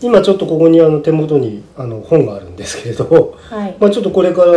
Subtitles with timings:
[0.00, 3.76] 今ちょっとここにあの手元にあの本があるんですけれど、はい。
[3.80, 4.52] まあ、ちょっとこれから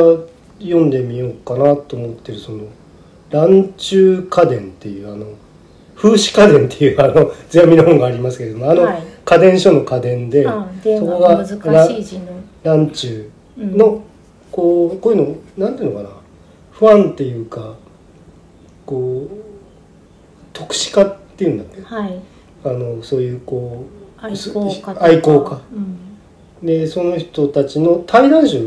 [0.59, 2.65] 読んでみようかなと思ってるその
[3.31, 5.25] 「乱中家電」っていうあの
[5.95, 9.03] 風刺家電っていうあの世阿弥の本がありますけれどもあのはい。
[9.23, 12.25] 家電書の家電で、あ電そこ話がが難しい字の。
[12.63, 13.77] 乱中うん。
[13.77, 14.03] の
[14.51, 16.09] こうこういうのなんていうのかな？
[16.71, 17.75] 不安っていうか
[18.85, 19.35] こう
[20.53, 21.81] 特殊化っていうんだっけ？
[21.81, 22.19] はい。
[22.63, 23.85] あのそういうこ
[24.21, 25.61] 愛好家愛好家。
[25.73, 25.97] うん。
[26.63, 28.59] うでその人たちの対談集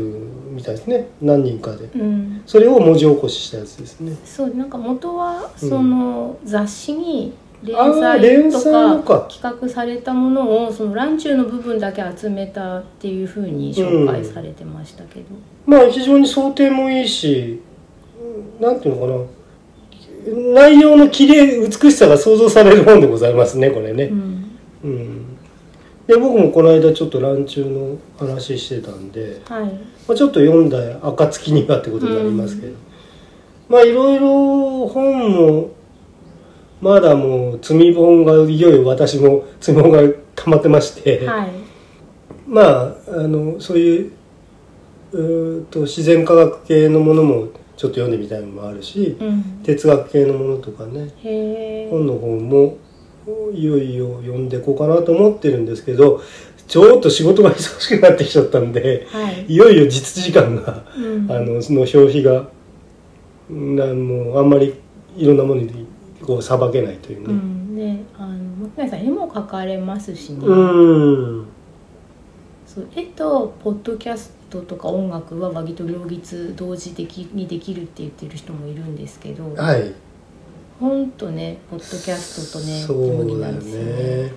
[0.49, 1.07] みたいですね。
[1.21, 1.85] 何人かで。
[1.85, 4.15] うん、それを文字起こししたやつですね。
[4.25, 5.69] そうなんか元はうん。
[5.69, 7.33] その雑誌に
[7.63, 9.27] 連載とかか。
[9.29, 15.25] 企画されたものをその乱中の部分だけ集めたっていうふうに紹介されてましたけど、
[15.65, 17.61] まあ非常に想定もいいし
[18.59, 19.25] うんなんていうのかな。
[20.53, 24.05] 内容の綺麗美しさが想像される本でございますねこれね。
[24.05, 24.15] う。
[24.15, 24.35] ん。
[24.83, 25.14] うん、
[26.07, 29.65] で僕もこの間ちょっと乱中の話してたんで、はい。
[30.07, 32.75] まあ、ちょっと読んだ暁にはってことになりますけど、
[33.67, 35.71] まあいろいろ本も
[36.81, 40.01] まだもう積み本がいよいよ私も積み本が
[40.35, 41.49] 溜まってまして、はい。
[42.47, 44.11] まああのそういう
[45.11, 47.47] うーと自然科学系のものも
[47.77, 49.61] ちょっと読んでみたいのもあるしうん。
[49.63, 51.09] 哲学系のものとかね。
[51.89, 52.77] 本の方も
[53.53, 56.21] いよいよ読んでいこうかなと思ってるんですけど
[56.67, 62.47] ちょっと仕事が忙しくなってきちゃったんではい、いよいよ実時間がうん、あのその消費が
[63.49, 64.73] なもうあんまり
[65.15, 65.87] いろんなものに
[66.21, 67.33] こうさばけないといううね。
[67.33, 67.75] ん。
[67.75, 71.45] ねあの木内さん絵も描かれますしね、うん。
[72.65, 79.53] そう絵とポッドキャストとか音楽は割と両立同時的にできるって言ってる人もいるんですけど。
[79.53, 79.93] はい
[80.79, 84.23] 本とねポッドキャストとねそうだよね。
[84.25, 84.31] ね。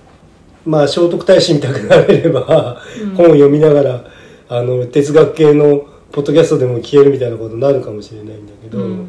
[0.65, 3.15] まあ聖徳太子みたくなれれば、うん。
[3.15, 4.05] 本を読みながら
[4.47, 9.07] あの哲学系のポッドキャストでも消えるみたいなことになるかもしれないんだけど、うん。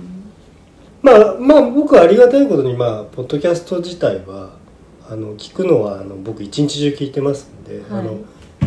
[1.02, 4.57] まあまあ僕はありがたいことにまあポッドキャスト自体は
[5.08, 8.01] あの聞くのはあの僕一日中聞いてますんで、はい。
[8.01, 8.19] あの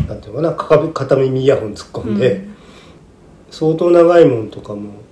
[0.08, 2.54] なんていうのかなか片耳イヤホン突っ込んで、うん。
[3.50, 5.03] 相当長いもんとかも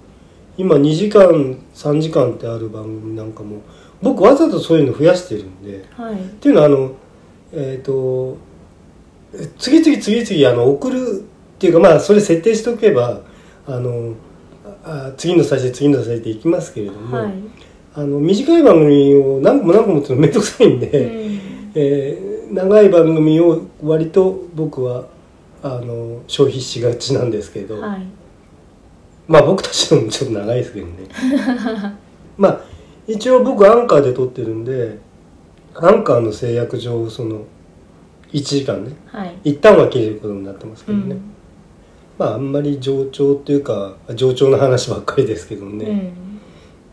[0.62, 3.62] 今2時間3時間ってある番組なんかも
[4.00, 6.14] 僕わざとそういうの増やしてるんではい。
[6.14, 6.92] っていうのはあの
[7.52, 8.38] えっ、と
[9.34, 11.24] え次々次々あの送る
[11.56, 13.20] っていうかまあそれ設定しておけば
[13.66, 14.14] あの
[14.84, 17.34] あ次の再生次の再生いきますけれども、はい、
[17.94, 21.40] あの短い番組を何個も何個もってのめんどくさいんで、うん。
[21.74, 25.06] えー長い番組を割と僕は
[25.62, 28.06] あの消費しがちなんですけど、はい
[29.32, 30.92] まあ僕たちのもちょっと長いですけどね。
[32.36, 32.60] まあ
[33.06, 34.98] 一応僕アンカーで撮ってるんで
[35.74, 37.40] アンカーの制約上その
[38.30, 38.92] 1時間ね。
[39.06, 39.34] はい。
[39.42, 41.20] 一旦は切れることになってますけどね、うん。
[42.18, 46.12] まああんまり冗長っていうか冗長な話ばっかりですけどね、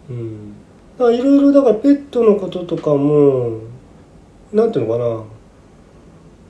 [0.10, 0.56] うん。
[0.98, 3.52] うん、いろいろだからペットのこととかも
[4.54, 5.24] なんていうのかな。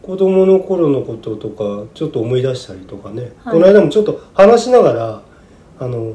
[0.03, 3.53] 子供の頃のこととかちょっと思い出したりとかね、はい。
[3.53, 5.21] この間もちょっと話しながら
[5.79, 6.13] あの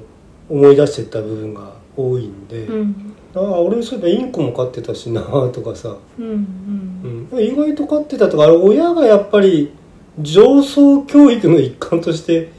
[0.48, 3.14] 思い出してった部分が多いんで、うん。
[3.34, 9.72] ああ俺そういえばインコも飼ってたしなとかさ、うんうん、意外と飼ってたとか親がやっぱり
[10.20, 12.52] 上層教育の一環として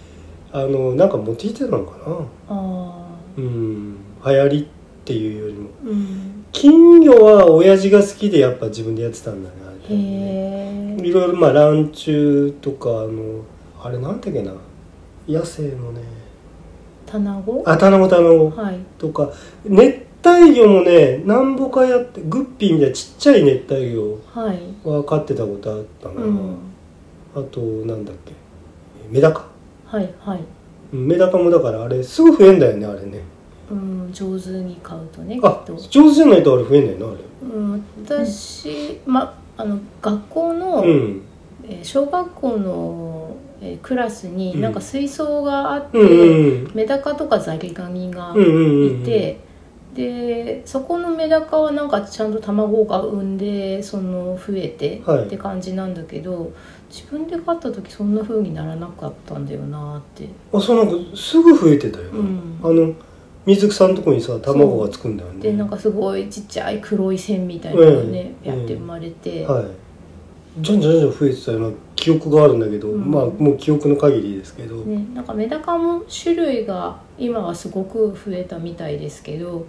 [0.52, 2.28] あのなんか持ってきてたのかな。
[2.50, 3.08] あ
[3.38, 4.66] うん、流行りっ
[5.04, 5.70] ていうよりも。
[5.86, 6.46] あうん。
[6.52, 9.56] 金魚は親父が好きでやっぱ自分でやってたんだね。
[9.66, 13.44] あれいろいろまあランチュとかあの
[13.82, 14.54] あれなんだっけな。
[15.28, 16.02] 野生のね
[17.20, 18.80] 卵あ卵卵はい。
[18.98, 19.30] とか。
[19.66, 24.60] 熱帯魚もねなんぼかやってグッピーみたいなちっちゃい熱帯魚はい。
[24.84, 26.58] は飼ってたことあったな、うん。
[27.36, 28.34] あとなんだっけ。
[29.10, 29.46] メダカ。
[29.86, 30.40] はいはい。
[30.94, 33.22] うんメダカもだからあれすぐ増えんだよねあれね。
[33.72, 35.76] うん上手に買うとねあと。
[35.76, 37.18] 上手じゃないとあれ増えんだよなあれ。
[37.56, 41.22] うん私まあの学校の、うん。
[41.68, 43.36] えー小学校の、
[43.66, 44.62] えークラスにうん。
[44.62, 55.28] なんか水槽があって、うんうんメダカとかザリガニがうんうんうんでそこのメダカはなんかちゃんと卵が産んでその増えてはい。
[55.28, 56.52] って感じなんだけど、
[56.90, 62.60] 自分で飼った時そんな風にならなかったんだよなって、あそうなんかすぐ増えてたよ、うん。
[62.62, 62.94] あの
[63.46, 65.40] 水草のとこにさ卵がつくんだよね。
[65.40, 68.60] でなんかすごいちっちゃい黒い線みたいなのがね、うん。
[68.60, 69.66] やって生まれて、はい
[70.60, 73.12] じゃんじゃんじゃん増えてたような記憶があるんだけど、うん。
[73.12, 79.66] まあもう記憶の限りですけど、ね、なんかメダカも種類が今はすごく増えたみたいですけど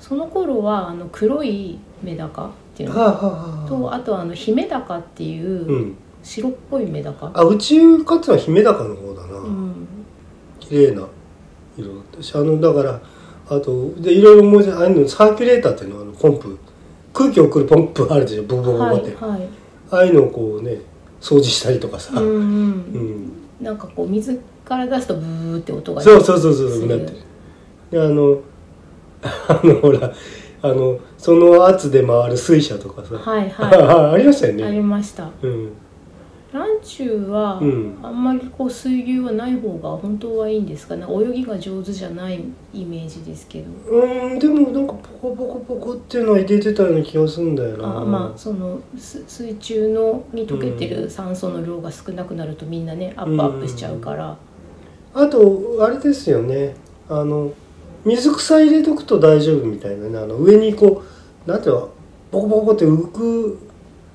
[0.00, 3.26] その頃はあの黒いメダカっていうのはあはあ
[3.60, 3.68] はあ。
[3.68, 5.96] とあとあのヒメダカっていう、うん。
[6.22, 7.30] 白っぽいメダカ。
[7.34, 9.86] あうち飼ってたのは姫高の方だな、うん。
[10.58, 11.06] 綺麗な
[11.76, 13.00] 色だったしあのだから
[13.46, 16.58] あとでいろいろ思い出あのサーキュレーターっていうのはあのポンプ。
[17.12, 19.48] 空気を送るポンプあるでしょボコボコボコって、はいはい
[19.96, 20.78] ああいうのをこうね
[21.20, 22.40] 掃除したりとかさ、うんうん。
[22.40, 23.32] うん。
[23.60, 27.16] なんかこう水から出すとブーって音がそうそうそうそうなってる。
[27.90, 28.38] であの
[29.22, 30.12] あのほら
[30.62, 35.30] あのその圧で回る水車とかさ、はいは ありましたよいありねました。
[35.42, 35.68] うん
[36.54, 37.98] ランチュウは、うん。
[38.00, 40.94] あんまりこう水牛はない方が本当はいいんですか？
[40.94, 43.66] ね泳ぎが上手じゃないイメージですけど。
[43.90, 48.02] うんでもなんかポコポコポコっていうのは入れてたような気がするんだよな。
[48.02, 54.36] あまあそのす水中のに溶けてる酸素の量が少なくなるとみんなねアップアップしちゃうから、
[55.12, 56.76] あとあれですよね。
[57.08, 57.52] あの
[58.04, 60.18] 水草入れとくと大丈夫みたいなね。
[60.18, 61.02] あの上にこ
[61.44, 61.90] うなんていうの？
[62.30, 63.58] ボコボコって浮く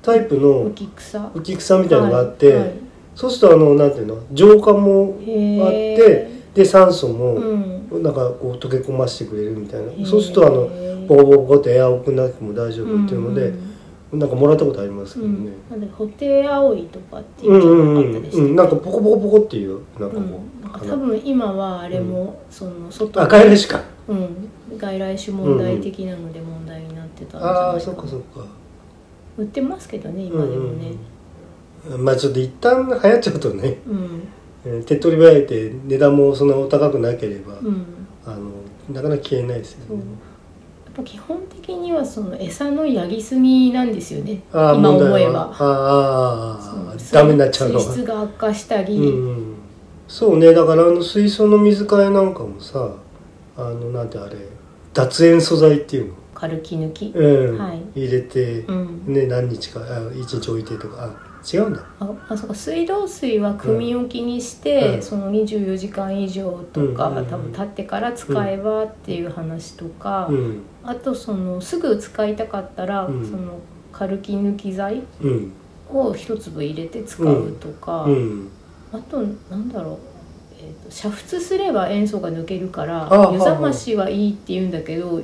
[0.02, 1.18] タイプの浮き草。
[1.18, 2.72] 浮き草みたいなのがあって、はいはい。
[3.14, 4.18] そうするとあのなんていうの？
[4.32, 8.02] 浄化もへあっーてで酸素うもん。
[8.02, 10.06] なんかこう溶け込ましてくれるみたいな、へー。
[10.06, 10.68] そうするとあの
[11.06, 13.52] ボコボコってエアオープンなくても大丈夫っていうので、
[14.12, 14.18] うん。
[14.18, 15.44] なんかもらったことありますけうん。
[15.44, 18.56] どね、なんでホテイアオイとかっていううんうんうんじゃなかったでしたっけうん。
[18.56, 20.24] なんかポコポコポコっていうなんかこうん。
[20.24, 23.84] う、なんか多分今はあれも、その外あ外来種か。
[24.08, 27.94] うん、外来種問題的なので問題になってたんじゃああないかな。
[27.96, 28.59] そっかそっか
[29.40, 30.92] 売ってますけどね今でもね
[31.88, 31.94] うん。
[31.94, 34.28] うんまあちょっと一旦流行っちゃうとねうん。
[34.64, 37.84] えー手っ取り早いて値段もそんなお高くなければ、うん。
[38.26, 38.50] あの
[38.92, 40.02] なかなか消えないですよね。
[40.84, 44.42] やっぱ基本的にはその餌のやりすぎなんですよね。
[44.52, 45.50] 今思えば。
[45.58, 47.80] ああダメになっちゃうのは。
[47.80, 49.54] 水質が悪化したり、うんうん。
[50.06, 50.52] そうね。
[50.52, 52.92] だからあの水槽の水替えなんかもさ
[53.56, 54.36] あのなんてあれ
[54.92, 57.58] 脱塩素材っていうの、カルキ抜き、うん。
[57.58, 57.82] はい。
[57.94, 59.04] 入れて、うん。
[59.06, 61.04] ね何日かあ一日置いてとか。
[61.04, 61.84] あ違うんだ。
[62.00, 62.54] ああそうか。
[62.54, 65.02] 水道水は汲み置きにして、うん。
[65.02, 67.26] その24時間以上とか、うん。
[67.26, 70.62] 多分経ってから使えばっていう話とか、うん。
[70.82, 73.30] あとそのすぐ使いたかったら、うん。
[73.30, 73.58] その
[73.92, 75.52] カルキ抜き剤うん。
[75.92, 78.48] を一粒入れて使うとか、うん。
[78.92, 79.20] あと
[79.50, 79.98] なんだろう、
[80.88, 83.30] 煮沸すれば塩素が抜けるからあ。
[83.30, 85.20] 湯冷ましはいいって言うんだけど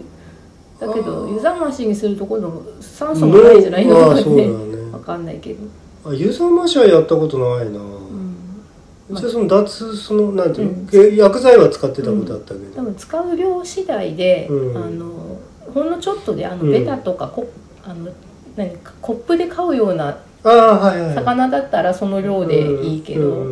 [0.79, 4.23] だけど湯冷ましにすると今度酸素もないじゃないのかね。
[4.23, 4.93] そうだね。
[4.93, 5.61] わかんないけど、
[6.05, 14.77] あ湯冷ましはやったことないな、うゃあその脱そのなんていうの、薬剤は使ってたことあったけど、多分使う量次第で、うん。
[14.77, 15.39] あの
[15.73, 16.73] ほんのちょっとであのうん。
[16.73, 17.47] ベタとかコ,、
[17.85, 18.11] あの
[18.57, 21.15] 何かコップで買うようなああはいはいはい。
[21.15, 23.47] 魚だったらその量でいいけど、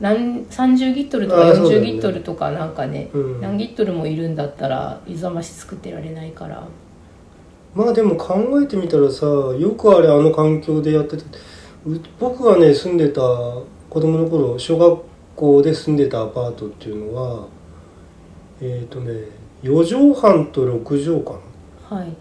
[0.00, 1.86] 何30リットルとか40あーそうだよね。
[1.92, 3.40] リットルとかなんかねうん。
[3.40, 6.66] 何リットルもいるんだったら湯冷まし作ってられないから。
[7.74, 11.24] まあでも考えてみたらさよくあれあの環境でやってて
[11.86, 15.02] う僕がね住んでた子供の頃小学
[15.36, 17.46] 校で住んでたアパートっていうのは
[18.60, 19.12] えっ、とね
[19.62, 21.38] 4畳半と6畳か
[21.90, 22.16] なはい。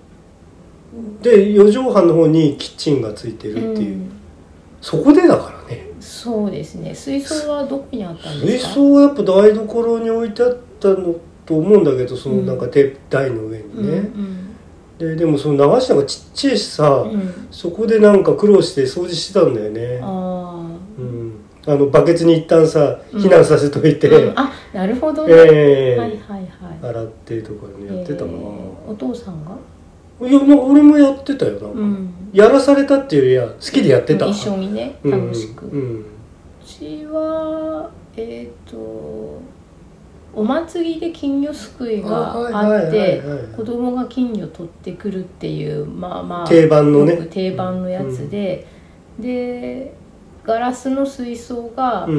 [1.21, 4.11] で4畳半の方にキッチンがついてるっていう、うん。
[4.81, 5.51] そこでだから。
[5.51, 5.56] ね
[6.17, 6.95] そうですね。
[6.95, 8.73] 水槽はどこにあったんで水すか？
[8.73, 11.15] 槽はやっぱ台所に置いてあったの
[11.45, 12.45] と思うんだけどそのうん。
[12.45, 14.09] なんか手台の上にうんね、
[14.97, 17.11] ででもその流しがちっちゃいしさ、うん。
[17.11, 19.99] うんそこでなんか苦労して掃除してたんだよね。
[20.01, 20.67] あ
[20.97, 21.33] うん、
[21.65, 23.21] あのバケツに一旦さうん。
[23.21, 24.33] 避難させといて、あ、うん。
[24.39, 25.99] あなるほどね、ええ。
[25.99, 26.89] はいはいはい。
[26.89, 29.51] 洗ってとかねやってたな、えーお父さんが？
[30.21, 32.13] いやなんか俺もやってたよなんか、うん。
[32.33, 35.27] やらされたっていうよりは好きでやってた、一緒にねうん。
[35.27, 36.05] 楽しく、ううん
[36.65, 39.41] ちはえっ、と
[40.33, 47.17] お祭りで金魚すくいがあってはい子供が金魚取ってくるっていうまあまあ定番のね。
[47.31, 48.67] 定番のやつで、
[49.17, 49.93] で
[50.47, 52.13] ガラスの水槽が、うん。
[52.13, 52.17] う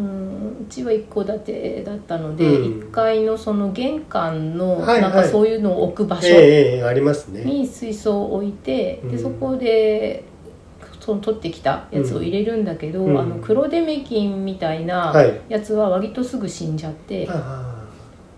[0.00, 2.80] んうちは一戸建てだったので、うん。
[2.88, 5.00] 1階のその玄関のはいはい。
[5.00, 7.42] なんかそういうのを置く場所ええええありますね。
[7.42, 9.10] に水槽を置いて、うん。
[9.10, 10.24] でそこで
[11.00, 13.18] その取ってきたやつを入れるんだけど、うん。
[13.18, 15.40] あの黒デメキンみたいなはい。
[15.48, 17.88] やつは割とすぐ死んじゃって、あ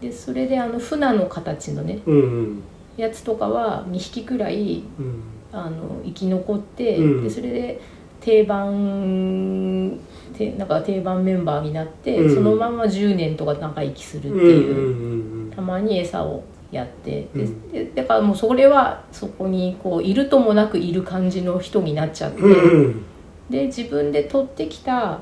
[0.00, 2.62] でそれであの船の形のねあうんうん。
[2.96, 5.22] やつとかは2匹くらいうん。
[5.50, 7.24] あの生き残って、うん。
[7.24, 7.80] でそれで
[8.22, 9.98] 定番
[10.36, 12.34] てなんか定番メンバーになって、うん。
[12.34, 17.28] そのまま10年とか長生きするっていう、うんたまに餌をやって
[17.70, 23.04] で,だからもうそれはそこにこういるともなくいる感じの人になっちゃって、うんうん。
[23.50, 25.18] で自分で取ってきた、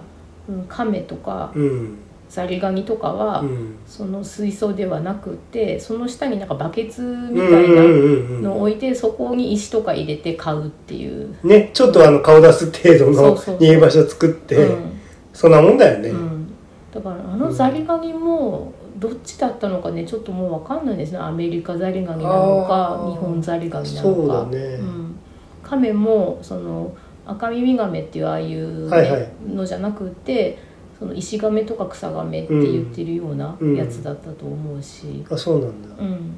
[0.49, 1.99] うん、亀とかうん
[2.31, 3.77] ザリガニとかは、うん。
[3.87, 15.01] その水槽ではなくてその下になんかバケツうんみたいなうんうんうんのを置いてそこに石とか入れて飼うっていう、ねちょっとあの顔出す程度の逃げ場所作ってうん。
[15.33, 16.53] そんなもんだよね、うん、
[16.93, 21.19] だからあのザリガニもどっちだったのかねちょっともう分かんないですね。
[21.19, 24.15] アメリカザリガニなのか日本ザリガニなのか。
[24.15, 24.77] そうだね。
[24.77, 25.19] ん、
[25.63, 26.93] カメもその
[27.27, 29.29] 赤耳ガメっていうああいう、ねはいはい。
[29.49, 30.59] のじゃなくて
[31.01, 35.89] その石ガメとか草ガメって言ってるようなやつだったと思うし、あそうなんだ。
[35.99, 36.35] うん。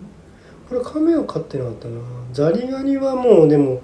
[0.68, 2.00] これカメは飼ってなかったな
[2.32, 3.82] ザリガニはもうでも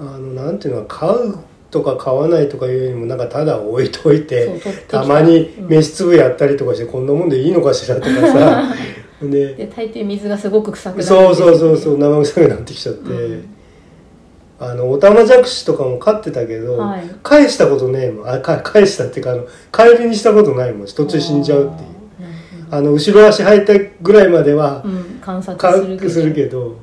[0.00, 1.38] あのなんていうの飼う
[1.70, 5.02] とか飼わないとかいうよりもなんかただ置いといてた。
[5.02, 5.68] たまにうん。
[5.68, 8.74] 飯粒やったりとかしてこんなもんでいいのかしらとかさ。
[9.22, 13.57] でで大抵水がすごく臭くなるんそうそうそうそう生臭くなってきちゃって、うん
[14.60, 17.08] あのオタマジャクシとかも飼ってたけど、はい。
[17.22, 18.28] 返したことねえもん。
[18.28, 20.86] あか返したっていうかあの帰りにしたことないもん。
[20.86, 21.88] 途中死んじゃうっていう。
[22.70, 25.72] あの後ろ足履いたぐらいまではうんうん観察か
[26.08, 26.76] するけど。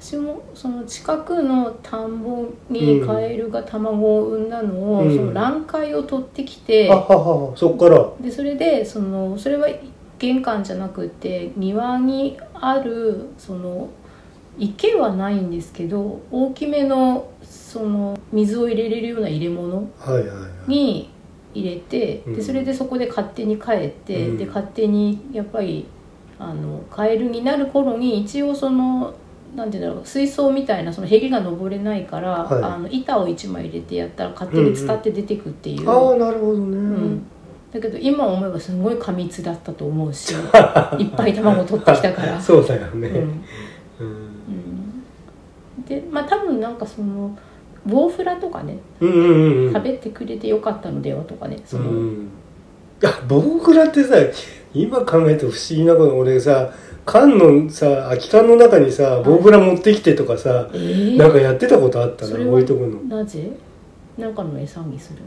[0.00, 5.16] 私もその近くの田んぼにカエルが卵を産んだのを、うん。
[5.16, 8.10] その卵塊を取ってきて、ははそっから。
[8.20, 9.66] でそれでそのそれは
[10.18, 13.88] 玄関じゃなくて庭にあるその
[14.58, 19.88] 池はないんですけど大きめのその水を入れれるような入れ物
[20.66, 21.10] に
[21.54, 22.34] 入れて、うん。
[22.34, 24.38] でそれでそこで勝手に帰って、うん。
[24.38, 25.86] で勝手にやっぱり
[26.38, 29.14] あのカエルになる頃に一応その
[29.56, 32.62] なんていうんだろう水槽みたいなそのヘリが登れないから、はい。
[32.62, 37.26] あの板を1枚入れてやったら勝手に伝って出てくっていう、ああなるほどね、うん。
[37.72, 40.34] だけど今思えばすごい過密だったと思うし
[40.98, 42.38] いっぱい卵取ってきたから。
[42.40, 43.44] そうだよね、うんうんうん
[45.88, 47.36] でまあ多分なんかその
[47.86, 49.72] ボウフラとかねうんうんうんうん。
[49.72, 52.28] 食べてくれてよかったのではとかねその、うん。
[53.02, 54.14] いや僕らってさ
[54.72, 56.72] 今考えると不思議なこと俺さ
[57.04, 61.16] 缶のさ空き缶の中にさボウフラ持ってきてとかさ、えー？
[61.18, 63.02] なんかやってたことあったな置いとくの。
[63.02, 63.50] なぜ？
[64.16, 65.18] なんかの餌にする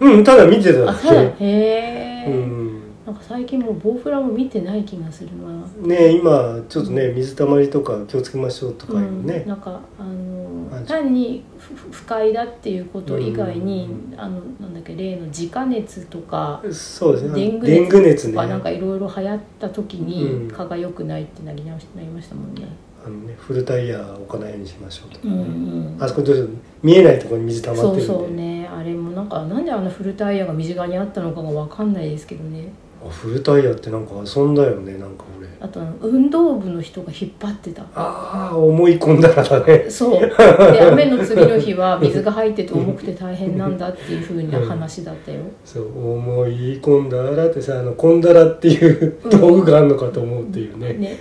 [0.00, 2.77] うんただ見てたのだあただへけえ、うん
[3.08, 5.66] なんか最近もうボウフラも見てない気がするな。
[5.86, 11.42] ね今ちょっとね水たまりとか気をつけましょうとかいううん、ね、なんかあのあ単に
[11.90, 17.34] 不快だっていうこと以外に、うあのなんだっけ例の自家熱とかそうですね。
[17.62, 20.50] デング熱とかなんかいろいろ流行った時にうん。
[20.50, 22.68] 蚊が良くないってなりななりましたもんね。
[23.02, 25.96] あのねフルタイヤ置かないようにしましょうとか、うんうん。
[25.98, 26.50] あそこどうしよう
[26.82, 28.04] 見えないところに水溜まってるんで。
[28.04, 28.68] そうそうね。
[28.70, 32.68] あれもなんかなんであのフルタイヤが身近にあったのかがわかんないですけどね
[33.04, 35.48] あフルタイヤってなんか遊んだよねなんか俺。
[35.60, 37.82] あと運動部の人が引っ張ってた。
[37.94, 39.88] ああ思い込んだらだね。
[39.88, 40.20] そう。
[40.72, 51.18] で雨の次の日は水が入ってて重くて大変なんだっていうふうな話だったよ、そう思い込んだらってさあのこんだらっていう道具があるのかと思うっていうね、ね。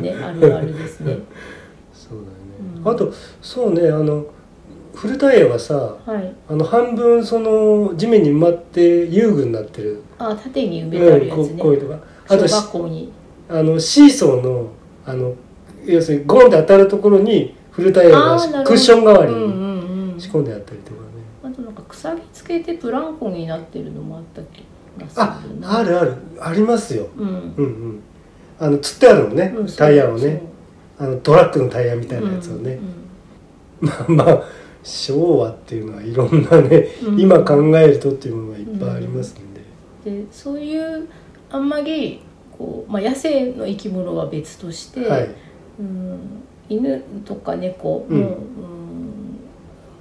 [0.00, 1.18] ねあるあるですね。
[1.92, 2.90] そうだよね、うん。
[2.90, 4.26] あとそうねあの
[4.98, 5.74] フルタイヤはさ
[6.04, 6.34] はい。
[6.48, 13.12] あの半分その地面に埋まって遊具になってる、あ縦に埋めてあるやつうんね、ういうのがあ小とし学校に。
[13.48, 14.70] あのシーソーの
[15.06, 15.34] あの
[15.86, 20.20] 要するにゴンって当たるところにフルタイヤがクッション代わりうんうにんうん。
[20.20, 21.06] 仕込んであったりとかね、
[21.44, 24.64] あとなんか鎖つけてブランコになってるのもあった気
[25.00, 26.16] がすああるある。
[26.40, 27.06] ありますよ。
[27.16, 27.28] うん。
[27.28, 28.02] うんうん。
[28.58, 30.42] あの釣ってあるのね、うんタイヤをね。
[30.98, 32.80] あのトラックのタイヤみたいなやつをね、
[33.80, 34.42] まあまあ
[34.82, 37.20] 昭和っていうのはいろんなね、うん。
[37.20, 39.60] 今考えるとっていうものがいっぱいありますんで、
[40.06, 40.26] うん。
[40.26, 41.08] でそういう
[41.50, 42.20] あんまり
[42.56, 45.28] こう、まあ、野生の生き物は別として、はい。
[45.80, 46.18] うん
[46.70, 48.18] 犬とか猫も、うん。
[48.18, 48.28] うん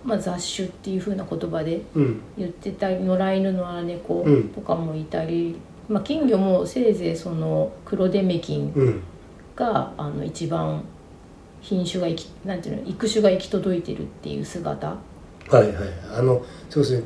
[0.04, 2.22] まあ、雑種っていう風な言葉でうん。
[2.38, 4.50] 言ってたり野良犬野良猫うん。
[4.50, 5.58] とかもいたり、
[5.90, 9.02] まあ、金魚もせいぜいその黒デメキンうん。
[9.56, 10.84] があの一番
[11.68, 12.08] 品種が
[12.46, 14.96] なんていうの育種が行き届いてるっていう姿、は
[15.52, 15.74] いはい。
[16.18, 17.04] あのそうですね。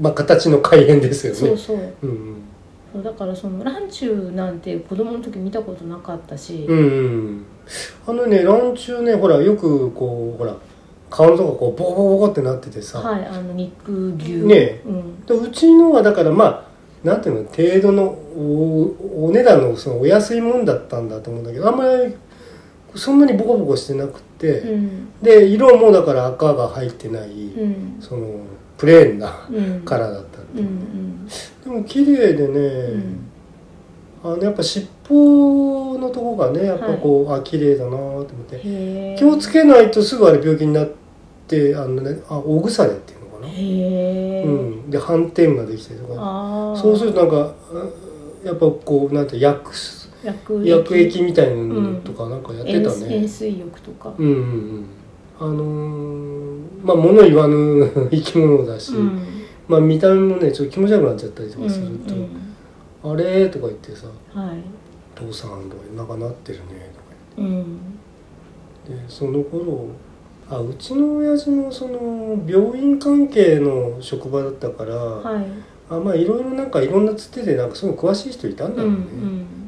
[0.00, 1.38] まあ形の改変ですよね。
[1.38, 1.76] そうそう。
[2.02, 2.42] うんうん。
[2.92, 7.44] そうだからそのランチュウなんて子供の時見たことなかったし、うんうん。
[8.04, 10.56] あのねランチュウねほらよくこうほら
[11.08, 14.32] 顔のとここうボコボコってなっててさ、はいあの肉牛。
[14.38, 14.80] ね。
[14.84, 15.24] うん。
[15.24, 16.64] でうちのはだからまあ
[17.04, 22.16] なんていうの程度のおお値段のそのお安いもんだったんだと思うんだけどあんまり
[22.94, 25.08] そんなにボコボコしてなくて、うん。
[25.22, 27.96] で色もだから赤が入ってない、うん。
[28.00, 28.40] その
[28.76, 29.82] プレーンなうん。
[29.84, 30.64] カラーだったんで、う。
[30.64, 31.32] んで
[31.66, 33.30] も綺麗でね、うん。
[34.24, 39.16] あのやっぱ尻尾のとこがねやっぱこう、あ綺麗だなと思って。
[39.18, 40.90] 気をつけないとすぐあれ病気になっ
[41.48, 43.52] てあのねあ大腐れっていうのかな、う
[44.86, 46.74] ん、で斑点ができたりとか。
[46.76, 47.54] そうするとなんか
[48.44, 51.22] やっぱこうなんて薬薬薬液。
[51.22, 54.84] みたいなのとかなんかやってた塩ね塩水浴とか、うんうんうん。
[55.40, 59.20] あのーまあ物言わぬ 生き物だし、うん。
[59.68, 64.56] まあ見た目もねちょっと気持ち悪くなっちゃったりとうんかすると「うんあれ?」とか言ってさはい
[65.14, 66.64] 「父さん」とか「なんかなってるね」
[67.36, 69.04] とかうん言って。
[69.04, 69.86] でその頃
[70.50, 75.44] あうちの親父もその病院関係の職場だったから、はい。
[75.88, 79.06] あまあいろいろなんかいろんなつてでなんかすごい詳しい人いたんだうんろうね、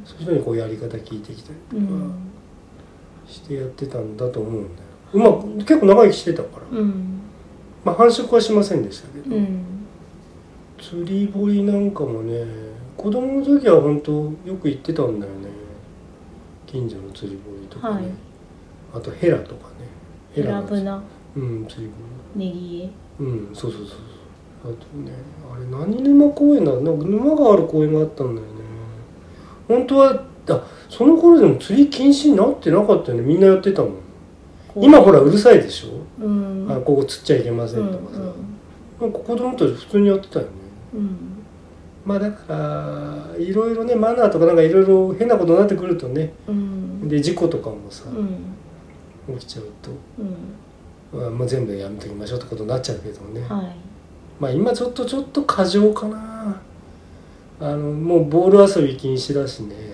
[0.05, 2.15] そういう人にこうやり方聞いてきたりとかうん。
[3.27, 4.89] してやってたんだと思うんだよ。
[5.15, 7.21] うまく結構長生きしてたから、うん。
[7.85, 9.65] まあ繁殖はしませんでしたけど、うん。
[10.79, 12.45] 釣り堀なんかもね
[12.97, 14.13] 子供の時は本当
[14.45, 15.49] よく行ってたんだよね。
[16.67, 18.05] 近所の釣り堀とかね、はい。
[18.95, 19.87] あとヘラとかね。
[20.35, 21.03] ヘラのブナ。
[21.37, 21.91] うん釣り
[22.37, 23.89] ネギ堀うんそうそうそう
[24.63, 24.73] そう。
[24.73, 25.13] あとね
[25.51, 26.73] あれ何沼公園だ？
[26.73, 28.54] なんか沼がある公園があったんだよね
[29.69, 33.23] 本当はあその頃でも釣り禁止になってなかったよね。
[33.23, 33.91] みんなやってたもん。
[33.93, 33.95] エ
[34.77, 36.67] 今ほらうるさいでしょ、うん。
[36.71, 38.21] あここ釣っちゃいけませうんんとかさ、
[39.01, 40.51] なんか子供たち普通にやってたよね。
[40.95, 41.17] うん。
[42.05, 46.33] まあだからいろいろねマナーとかなんかいろいろ変なことになってくるとね。
[46.49, 47.09] うん。
[47.09, 49.39] で事故とかもさう、ん。
[49.39, 49.91] 起きちゃうと、
[51.15, 51.39] うん。
[51.39, 53.77] まあ、全部やめときましょうってことになっちゃうけどね、はい。
[54.41, 56.61] まあ今ちょっとちょっと過剰かな
[57.61, 59.93] あのもうボール遊び禁止だしね。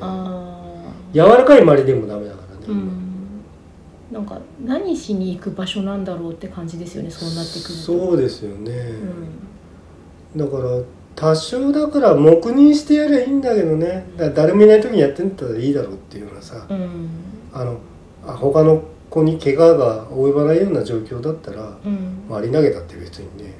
[1.12, 2.90] 柔らかいまりでもダメだからね、うん。
[4.12, 7.70] なんか何しに行く場所なんだろうって感じですよねそうなってくると。
[7.70, 8.72] そうですよね、
[10.34, 10.38] うん。
[10.38, 10.82] だから
[11.16, 14.06] 多少だから黙認してやりゃいいんだけどね。
[14.16, 17.08] 誰もいない時にやってんだったらいいだろうっていうようなさ、うん。
[17.52, 17.78] あの
[18.26, 22.22] あ他の子に怪我が及ばないような状況だったらうん。
[22.28, 23.52] 割り投げたって別にね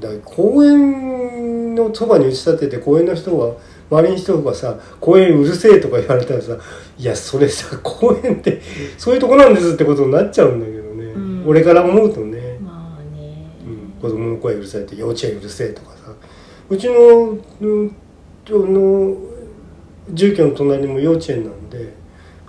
[0.00, 3.54] だ公園のそばに打ち立てて公園の人が
[3.90, 6.56] 周りの人がさ「公園うるせえ」とか言われたらさ
[6.98, 8.60] 「いやそれさ公園って
[8.98, 11.44] そういうとこなんです」ってことになっちゃうんだけどね、うん。
[11.46, 13.50] 俺から思うとね、まあね。
[13.66, 16.12] うん、子供の声うるさいって幼稚園うるせえとかさ。
[16.68, 17.90] うちの,、う
[18.50, 19.16] の
[20.12, 21.92] 住居の隣にも幼稚園なんで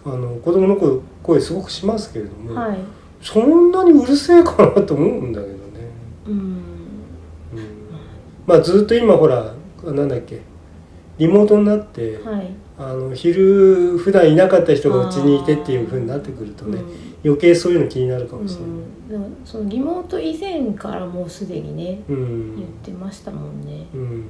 [0.04, 2.78] あの子供の声声すごくしますけれども、はい。
[3.22, 5.57] そんなにうるせえかなと思うんだけど
[8.48, 10.42] まあずっと今ほらなんだっけ
[11.20, 12.50] リモートになって、はい。
[12.80, 16.80] あの昼普段いなかった人がうちにいてっていうふうになってくるとね、
[17.26, 18.70] 余計そういうの気になるかうんもしれない。
[18.70, 19.10] うん。
[19.10, 22.56] でもそのリモート以前からもうすでにねうん。
[22.56, 23.88] 言ってましたもんね。
[23.94, 24.30] うん。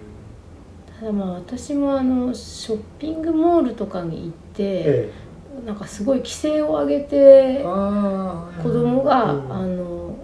[1.00, 5.12] ただまあ私もあのショッピングモールとかに行ってえ
[5.66, 7.70] なんかすごい規制を上げて子
[8.64, 9.52] 供が、うん。
[9.52, 10.18] あの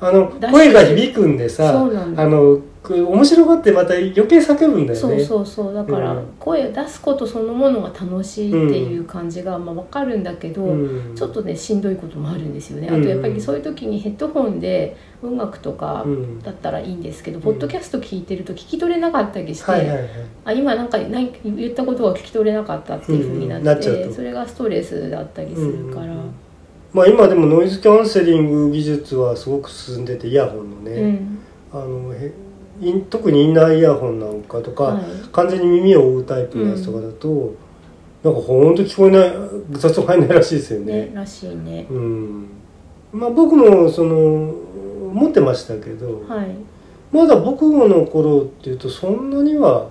[0.00, 2.22] あの声が響くんでさそうなんだ。
[2.22, 2.60] あの
[2.92, 4.94] 面白がってまた余計叫ぶんだよね。
[4.94, 5.74] そうそうそう。
[5.74, 6.26] だからうん。
[6.38, 12.88] 声を出すことそのものが楽しいっていう感じがまあ分かるんだけど、うん、ちょっとねしんどいこともあるんですよね。
[12.88, 13.00] うん。
[13.00, 16.42] あとやっぱりそういう時にヘッドホンで音楽とかうん。
[16.42, 20.08] だったらいいんですけど、んポッドキャスト聞いてると聞き取れなかったりして、はいはいはい。
[20.44, 26.34] あ今なんか何言ったことが聞き取れなかったっていうふうになって、うんそれがストレスだったりするから、うん
[26.92, 31.38] まあ今でもノイズキャンセリング技術はすごく進んでてイヤホンのうね、ん。
[31.72, 32.14] あの
[33.08, 35.04] 特にインナーイヤホンなんかとか、はい。
[35.32, 37.54] 完全に耳を覆うタイプのやつとかだと、
[38.22, 39.32] なんかほんと聞こえない
[39.70, 40.92] 雑音入んないらしいですよね。
[41.06, 41.86] ねらしいね。
[41.90, 42.48] うん。
[43.12, 44.54] まあ僕もその
[45.12, 46.56] 持ってましたけど、はい。
[47.12, 49.88] まだ僕の頃っていうとそんなには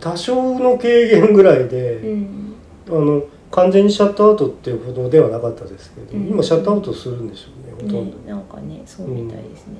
[0.00, 2.54] 多少の軽減ぐらいで、うん。
[2.88, 6.28] あの完全にシャットアウトっていうほどではなかったですけど、うん。
[6.28, 9.74] 今シャットアウトするんでしょうねほとんねど、なんかねそうみたいですね、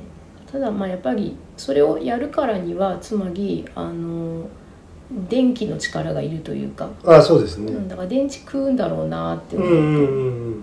[0.51, 4.49] ただまあやっぱりそれをやるからにはつまりあの
[5.29, 10.63] 電気の力がいるというか、ああそうですね、うんだから電池食うんだろうなって思って、うんうんうんうん。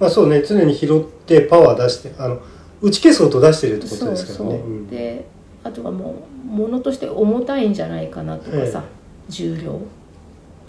[0.00, 0.42] まあそうね。
[0.42, 2.40] 常に拾ってパワー出してあの
[2.80, 4.68] 打ち消す音出してるってことですからそう、ねう。
[4.68, 4.86] ん。
[4.88, 5.26] で
[5.62, 8.82] あとはもう物として重たいんじゃないかなとかさ、
[9.28, 9.80] 重量。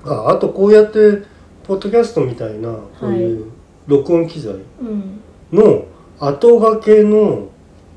[0.06, 1.23] ああとこうやって
[1.63, 3.45] ポッドキャストみたいなこういう
[3.88, 5.19] 録音機材うん。
[5.51, 5.86] の
[6.19, 7.47] 後掛けの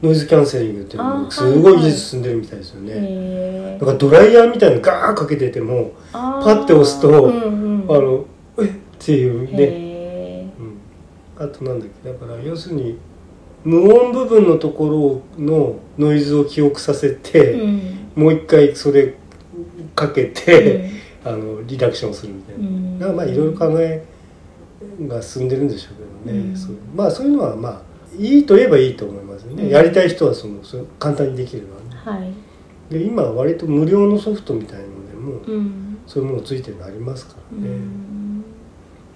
[0.03, 8.25] ノイズキャンセリングっていうのもすごい技術進んでるみたいですよね、へだからドライヤーみたいなのガーッかけててもパパッて押すとうんうん、あの
[8.59, 8.69] えっ？
[8.99, 10.49] ていうね、へ
[11.39, 12.13] うん、あとなんだっけ？
[12.13, 12.99] だから要するに
[13.65, 17.81] 無音部分のところのノイズを記憶させえて、うん。
[18.15, 19.15] もう一回それ
[19.95, 20.91] かけて、
[21.25, 22.99] あのリダクションするみたいな、うん。
[22.99, 24.03] だからまあいろいろ考え
[25.07, 26.55] が進んでるんでしょうけどね、
[26.95, 27.83] まあそういうのはまあ
[28.21, 29.69] いいと言えばいいと思いますね、うん。
[29.71, 32.33] やりたい人はそのそれ簡単にできるのはね、はい。
[32.93, 35.99] で今は割と無料のソフトみたいのでもうん。
[36.07, 38.45] そういうものついてるのありますかうらね、ん。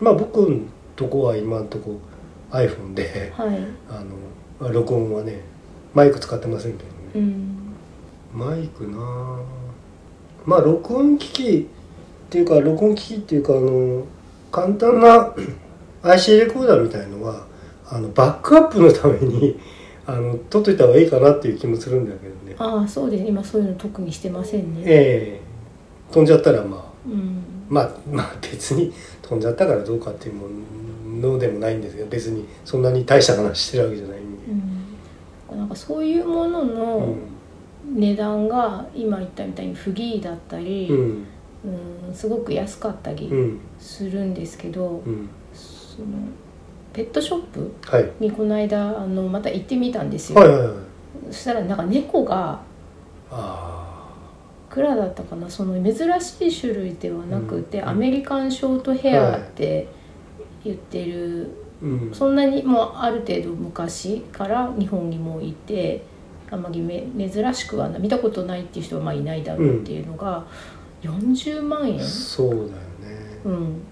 [0.01, 0.61] まあ僕の
[0.97, 2.01] とこは今のとこ
[2.51, 3.59] iPhone ではい。
[3.91, 4.03] あ
[4.61, 5.43] の録音はね
[5.93, 7.75] マイク使ってませんけどね、うん。
[8.33, 9.39] マイクなあ
[10.47, 11.69] まあ録音機器
[12.27, 14.05] っていうか録音機器っていうかあの
[14.51, 15.35] 簡単な
[16.03, 17.47] IC レコーダーみたいのは
[17.89, 19.59] あのバックアップのために
[20.07, 22.57] あの取っといた方がいいかなっていう気もするんだけどね。
[22.59, 24.83] ああそうです今そういうの特にしてませんね。
[24.85, 26.13] ええ。
[26.13, 27.39] 飛んじゃったらまあうん。
[27.69, 28.93] まあまあ別に
[29.23, 30.47] 飛んじゃったからどうかっていうも
[31.33, 34.27] のでもないんですけど別にそんなに大した話してるわけじゃないんで、
[35.53, 35.59] うん。
[35.59, 37.17] なんかそういうものうのん。
[37.97, 40.99] 値段が今言ったみたいにフギーだったり、うん。
[40.99, 41.01] う
[42.11, 43.59] んすごく安かったりうん。
[43.79, 45.29] するんですけど、うん。
[45.55, 46.07] その
[46.95, 48.11] ペットショップはい。
[48.21, 50.75] にこの間あのまた行ってみたんですよ、はいはいはい。
[51.31, 52.61] そしたらなんか猫が
[53.31, 54.09] あ
[54.71, 55.51] いくらだったかな。
[55.51, 57.89] その珍しい種類ではなくて、うん。
[57.89, 59.89] アメリカンショートヘアって
[60.65, 61.51] 言ってる、
[61.83, 62.11] あうん。
[62.15, 66.03] そんなにもうある程度昔から日本にもいて
[66.51, 70.45] あんまりめ珍しくはな見たことないっていう人はまあいないだろうっていうのが
[71.03, 72.71] 40万円、そうだよね。
[73.45, 73.83] うん、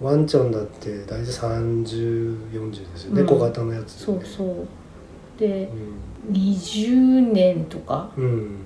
[0.00, 3.26] ワンちゃんだって大体3040ですよね、うん。
[3.26, 4.20] 小型のやつでね。
[4.20, 4.66] そうそう。
[5.38, 5.70] で
[6.28, 6.34] うん。
[6.34, 8.64] 20年とかうん。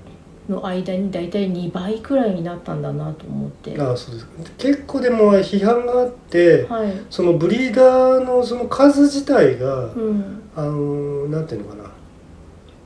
[0.49, 3.81] の間に大体2倍くらいになったんだなと思って。
[3.81, 4.27] ああそうです。
[4.59, 11.91] 結構でも批判があってはい、そのブリーダーのその数自体が、うん、あのなんていうのかな。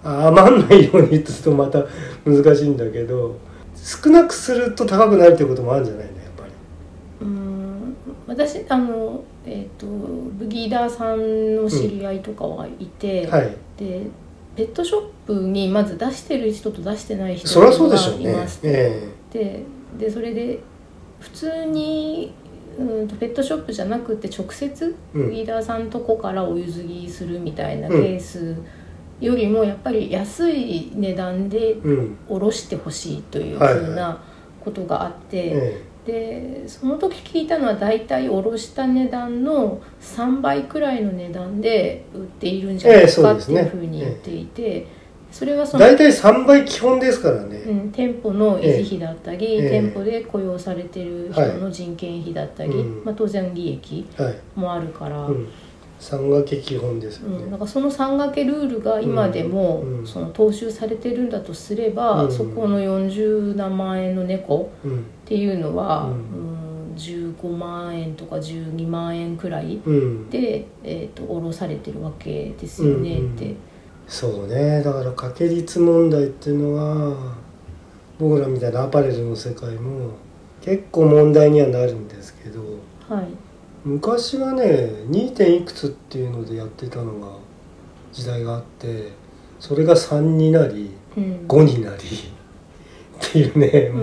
[0.04, 1.84] あ余んないようにするとまた
[2.24, 3.38] 難しいんだけど
[3.74, 6.05] 少なくすると高くなるっていうこともあるんじゃない？
[8.26, 13.56] 私あのえっ、とブギーダーさんの知り合いとかはいて、はい。
[13.78, 14.02] で
[14.56, 19.62] ペットショップにまず出してる人と出してない人がいますえで
[19.98, 20.58] でそれで
[21.20, 22.32] 普通に
[22.78, 25.26] うんとペットショップじゃなくて直接うん。
[25.26, 28.02] ブギーダーさんとこからお譲りするみたいなケうん。
[28.02, 28.56] ース
[29.20, 32.18] よりもやっぱり安い値段でえうん。
[32.28, 34.22] 卸してほしいというふうな
[34.64, 44.86] ことがあって、えでその時聞いたのは大体卸した値段の3倍くらいの値段で売っているんじゃないかっていうふうに言っていて、
[45.32, 49.70] それはえその、大体3倍基本ですからね、うん、店舗の維持費だったり、ええ。
[49.82, 53.04] 店舗で雇用されてる人の人件費だったり、うん。
[53.04, 55.48] まあ、当然利益はい、もあるから、うん、
[56.00, 62.32] 3掛け基本ですよね、うん、なんかその3掛けルールが今でも、その踏襲されてるんだとすれば、うん。
[62.32, 66.52] そこの40何万円の猫うんっていうのは、ううん。
[66.52, 73.54] ん15万円とか12万円くらいうん、で、えー、と下ろされてるわけですよねって。
[74.08, 74.82] そうね。
[74.82, 77.36] だから掛け率問題っていうのは
[78.18, 80.12] 僕らみたいなアパレルの世界も
[80.62, 82.60] 結構問題にはなるんですけど
[83.08, 83.26] はい
[83.86, 84.64] 昔はね
[85.08, 85.34] 2.
[85.34, 87.36] 点いくつっていうのでやってたのが
[88.12, 89.12] 時代があって
[89.60, 91.46] それが3になりうん。
[91.48, 94.02] 5になりっていうねうも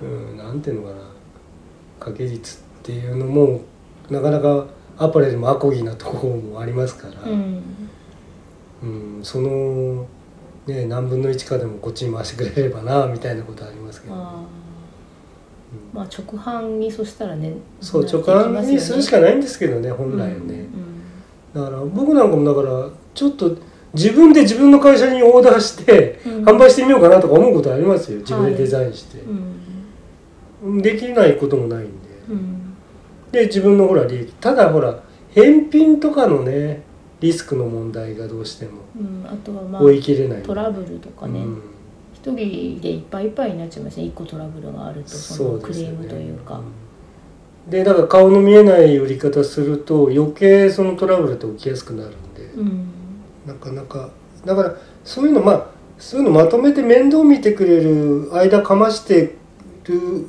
[0.00, 1.14] う、んうん、なんていうのかな。
[1.98, 3.62] 掛け率っていうのも
[4.10, 4.66] なかなか
[4.98, 7.62] アパレルもアコギなところもありますから、うん。
[8.82, 10.06] うん、その、
[10.66, 14.14] ね、何分の1かでもこっちに回してくれればなみたいなことありますけど、
[15.92, 20.94] まあ直販にそしたらねそう直販にするしかないんですけどね本来はね、うん
[21.54, 23.56] だから僕なんかもだからちょっと
[23.94, 26.44] 自分で自分の会社にオーダーしてうん。
[26.44, 28.18] 販売してみようかなとか思うことありますよ。
[28.18, 30.82] 自分でデザインして、うん。
[30.82, 32.08] できないこともないんで。
[32.28, 32.74] うん。
[33.30, 34.32] で自分のほら利益。
[34.40, 36.82] ただほら返品とかのね
[37.20, 40.42] リスクの問題がどうしてもうん、あとはまあ追い切れない。
[40.42, 41.38] トラブルとかね。
[41.38, 41.62] うん
[42.24, 44.04] 一、人でいっぱいいっぱいになっちゃいますね。
[44.04, 46.54] 一個トラブルがあるとそのクレームというか。
[46.54, 46.64] うん
[47.68, 52.88] でだから顔の見えない売り方すると余計そのトラブルって起きやすくなるんで、うん。
[53.46, 54.10] なかなか。
[54.44, 55.66] だからそういうのまあ
[55.98, 59.36] そういうのまとめて面倒見てくれる間かまして
[59.84, 60.28] る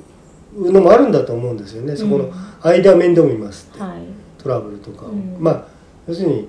[0.55, 1.95] のもあるんだと思うんですよね。
[1.97, 2.31] そこの
[2.61, 4.01] 間面倒見ますって、はい。
[4.41, 5.35] トラブルとかを、うん。
[5.37, 5.67] まあ
[6.07, 6.47] 要するに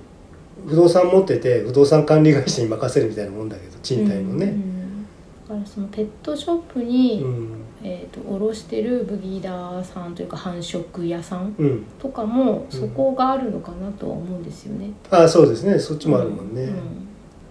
[0.69, 4.76] 不動産持ってて不動産管理会社に任せるみたいなもんだけど賃貸のね、うんうんだ
[5.47, 7.63] からそのペットショップに、うん。
[7.83, 11.85] えー、と卸してるブギーダーさんというか繁殖屋さんうん。
[11.99, 12.79] とかもうん。
[12.79, 14.91] そこがあるのかなとは思うんですよね。
[15.09, 15.79] ああそうですね。
[15.79, 17.07] そっちもあるもんね、うん。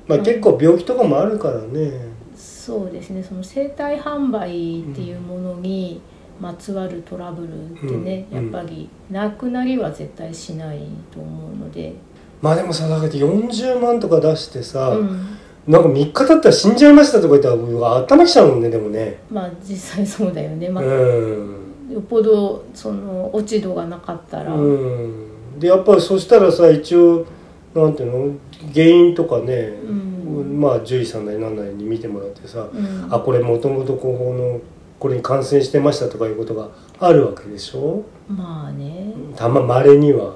[0.07, 2.09] まあ結構病気とかもあるからね。
[2.37, 3.23] そうですね。
[3.23, 6.03] その生体販売っていうものに
[6.41, 8.53] まつわるトラブルってね、うん。
[8.53, 10.81] やっぱりなくなりは絶対しない
[11.11, 11.95] と思うので、
[12.43, 19.18] まあでもさだけど40万とか出してさ、うんなんか3日経ったら死んじゃいましたとか言ったら僕は頭きちゃうもんねでもね。
[19.31, 21.92] まあ実際そうだよね、まあうん。
[21.92, 25.59] よっぽどその落ち度がなかったら、うん。
[25.59, 27.26] でやっぱりそしたらさ一応
[27.74, 28.35] なんていうの？
[28.72, 30.61] 原因とかね、うん。
[30.61, 33.09] まあ獣医さんなりなんなりに見てもらってさ、うん。
[33.12, 34.61] あこれもともとこの
[35.00, 36.68] これに感染してましたとかいうことが
[37.00, 38.05] あるわけでしょ？
[38.29, 40.35] まあね、たままれには。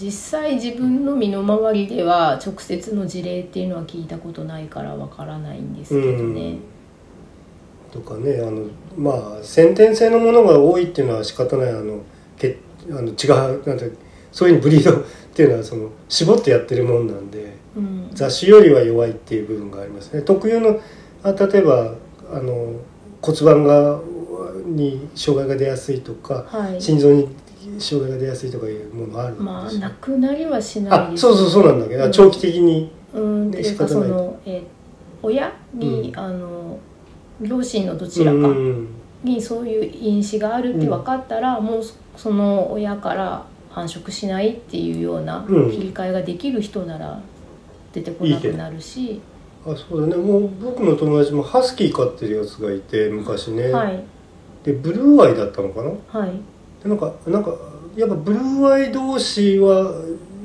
[0.00, 6.56] 実際自分の身の回りでは直接の事例っていうのは聞いたことないからわからないんですけどね、
[7.92, 11.70] とかねあのまあ先天性のものが多いっていうのは仕方ない。
[11.70, 12.00] あの
[12.36, 12.58] け
[12.90, 13.90] あの違うなんて
[14.32, 18.10] そういうブリードっていうのはその絞ってやってるもんなんでうん。
[18.12, 20.22] 雑種よりは弱いっていう部分がありますね。
[20.22, 20.80] 特有の
[21.22, 21.94] あ例えば
[22.32, 22.74] あの
[23.20, 24.00] 骨盤が
[24.64, 26.80] に障害が出やすいとかはい。
[26.80, 27.28] 心臓に
[27.78, 32.12] 障害が出やすいとかいうものがあるまあなくなりはしないあですそうそうそうなんだけど、うん。
[32.12, 32.92] 長期的に？
[33.14, 33.48] うん。
[33.48, 33.74] ってい。
[33.74, 34.62] うかその、えー
[35.24, 36.18] 親に、うん。
[36.18, 36.78] あの
[37.40, 38.88] 両親のどちらかうん
[39.22, 41.82] にそういう因子があるって分かったら、もう
[42.16, 45.70] その親から繁殖しないっていうようなうん。
[45.70, 47.20] 切り替えができる人なら
[47.92, 49.20] 出てこなくなるし、
[49.64, 50.16] あそうだね。
[50.16, 54.02] もう僕の友達もハスキー飼ってるやつがいて昔ね、はい。
[54.64, 56.20] でブルーアイだったのかな？
[56.20, 56.30] はい
[56.82, 57.54] でなんかなんか
[57.96, 59.92] やっぱブルーアイ同士は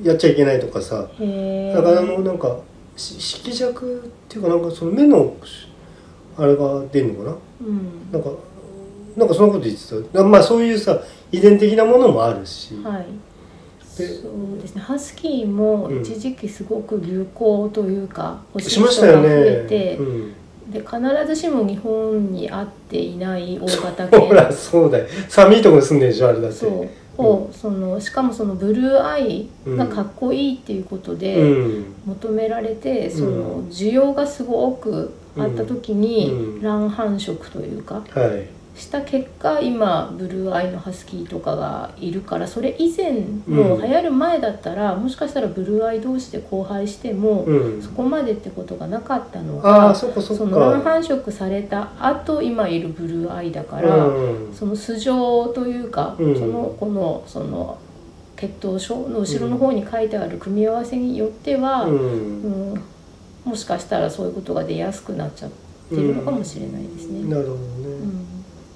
[0.03, 0.95] やっちゃいけないとかさ。
[1.01, 2.57] だからあのなんか
[2.95, 5.35] し色弱っていうかなんかその目の
[6.37, 7.37] あれが出るのかな。
[7.61, 8.11] うん。
[8.11, 8.29] なんか
[9.15, 10.23] なんかそんなこと言ってた。
[10.23, 13.05] まあそういうさ遺伝的なものもあるし、はい。
[13.97, 14.81] でそうですね。
[14.81, 19.27] ハスキーもうん一時期すごく流行というか、欲しいしましたよね。
[19.27, 20.33] 人が増えて、うん、
[20.71, 25.05] で必ずしも日本に合っていない大型ほら犬そうだよ。
[25.29, 26.57] 寒いとこに住んでるでしょあれだって。
[26.57, 26.87] そう。
[27.19, 31.85] をそのしかもそのブルーアイがかっこいいっていうことうでん。
[32.05, 33.11] 求められて、ん。
[33.11, 36.61] その需要がすごくあった時にうん。
[36.61, 43.11] 乱繁殖というかはいした結果今ブルーアイのハスキーとかがいるからそれ以前
[43.47, 43.81] のうん。
[43.81, 47.81] 流行る前だったら、もしかしたらブルーアイ同士で交配しても、うん。
[47.81, 50.07] そこまでってことがなかったのかそ
[50.45, 54.53] の乱繁殖された後今いるブルーアイだから、うん。
[54.53, 56.35] その素性というか、うん。
[56.35, 57.79] そのこのその
[58.35, 62.81] 血統書の後ろの方に書いてある組み合わせによっては、ううんん
[63.43, 65.51] もしかしたらそういうことが出やすくなっちゃっ
[65.89, 67.27] てるのかもしれないですね。
[67.29, 67.57] なるほど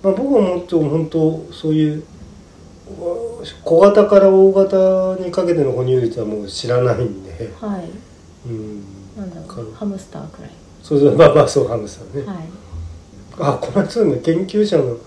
[0.03, 2.03] まあ、僕はもっと本当そういう
[3.63, 7.89] 小型から大型にかけての哺乳率はもう知らないんで、はい。
[8.49, 8.83] うん、
[9.15, 9.73] なんだろう。
[9.73, 10.51] ハムスターくらい。
[10.81, 12.37] そうそうまあまあそうハムさんね、はい。
[13.39, 14.97] あこの間ね研究者の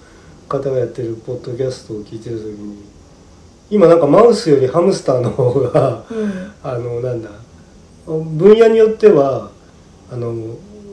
[0.49, 2.83] 方がやってるポッドキャストを聞いてる時に
[3.71, 6.53] 今なんかマウスよりハムスターの方がうん。
[6.63, 7.31] あのなんだ
[8.07, 9.51] 分野によっては
[10.13, 10.35] あの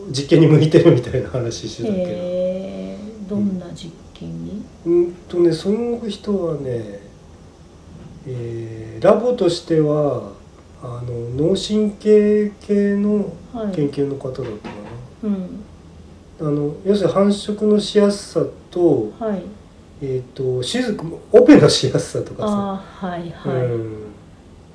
[0.09, 2.90] 実験に向いてるみたいな話してたけど、えー、
[3.31, 6.99] どんな実験に、うんとねその人はね、
[8.27, 10.31] えーラボとしては
[10.83, 13.75] あの脳神経系のはい。
[13.75, 14.75] 研究の方だったか
[15.23, 15.63] うん。
[16.39, 19.43] な、あの要するに繁殖のしやすさと,、はい。
[20.01, 20.97] えー、と手術
[21.31, 24.03] オペのしやすさとかさ、ああはいはい、うん。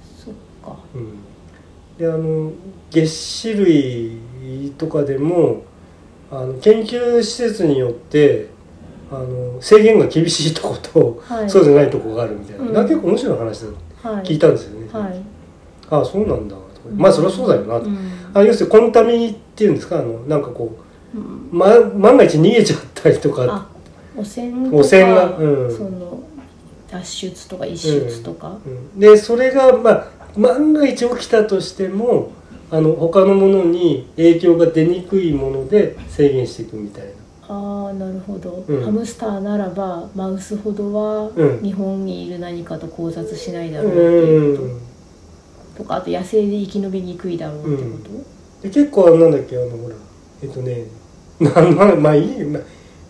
[0.02, 0.76] そっか。
[0.94, 1.18] うん、
[1.98, 2.52] であの
[2.90, 4.20] 月種類
[4.76, 5.62] とかでも
[6.30, 8.48] あの研究施設によって
[9.10, 11.50] あの制限が厳しいとこと、はい。
[11.50, 12.88] そうじゃないとこがあるみたいな、うん。
[12.88, 13.60] 結構面白い話
[14.02, 14.24] だはい。
[14.24, 15.22] 聞いたんですよね、はい。
[15.90, 16.60] ああそうなんだとか。
[16.94, 17.98] まあそりゃそうだよなと、うん。
[18.34, 19.98] あ要するにコンタミっていうんですか？
[19.98, 20.76] あのなんかこ
[21.14, 21.18] う
[21.54, 23.44] ま、万が一逃げちゃったりとか。
[23.48, 23.68] あ
[24.16, 25.76] 汚染汚染がうん。
[25.76, 26.22] その
[26.90, 28.98] 脱出とか一出とか、うん。
[28.98, 32.32] でそれがまあ万が一起きたとしても
[32.70, 37.10] あの他のものに影響が出にくいもので制限していくみたいな。
[37.48, 38.84] ああなるほど、うん。
[38.84, 44.68] ハムスターならばマウスほどはうん日本にいる何かと考察しないだろうっていううん。
[44.70, 44.76] こ
[45.76, 47.98] と、とかあと野生で生き延びにくいだろうってこ
[48.62, 49.94] と、で結構なんだっけあのほら
[50.42, 50.86] えっとね
[51.38, 52.62] まあまあいいまあ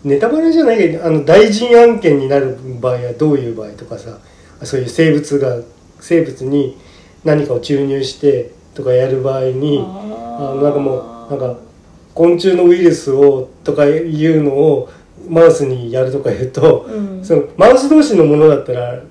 [0.03, 4.19] ネタバレじゃないけどあの大臣案件になる場合はどういう場合とかさ
[4.63, 5.57] そういう生物が
[5.99, 6.77] 生物に
[7.23, 11.59] 何かを注入してとかやる場合にああのなんかもうなんか
[12.13, 14.89] 昆虫のウイルスをとかいうのを
[15.27, 17.25] マウスにやるとか言うと、うん。
[17.25, 19.01] そのマウス同士のものだったら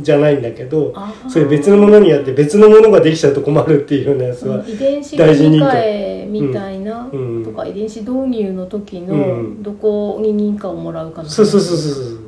[0.00, 0.94] じゃないんだけど
[1.28, 7.44] そういう別のものにやって別のものができちゃうと困るっていうようなやつは、遺伝子組み換えみたいな、うん。
[7.44, 9.62] とか遺伝子導入の時うのん。
[9.62, 11.28] どこに認可をもらうかの。
[11.28, 12.18] そうそうそうそうそう。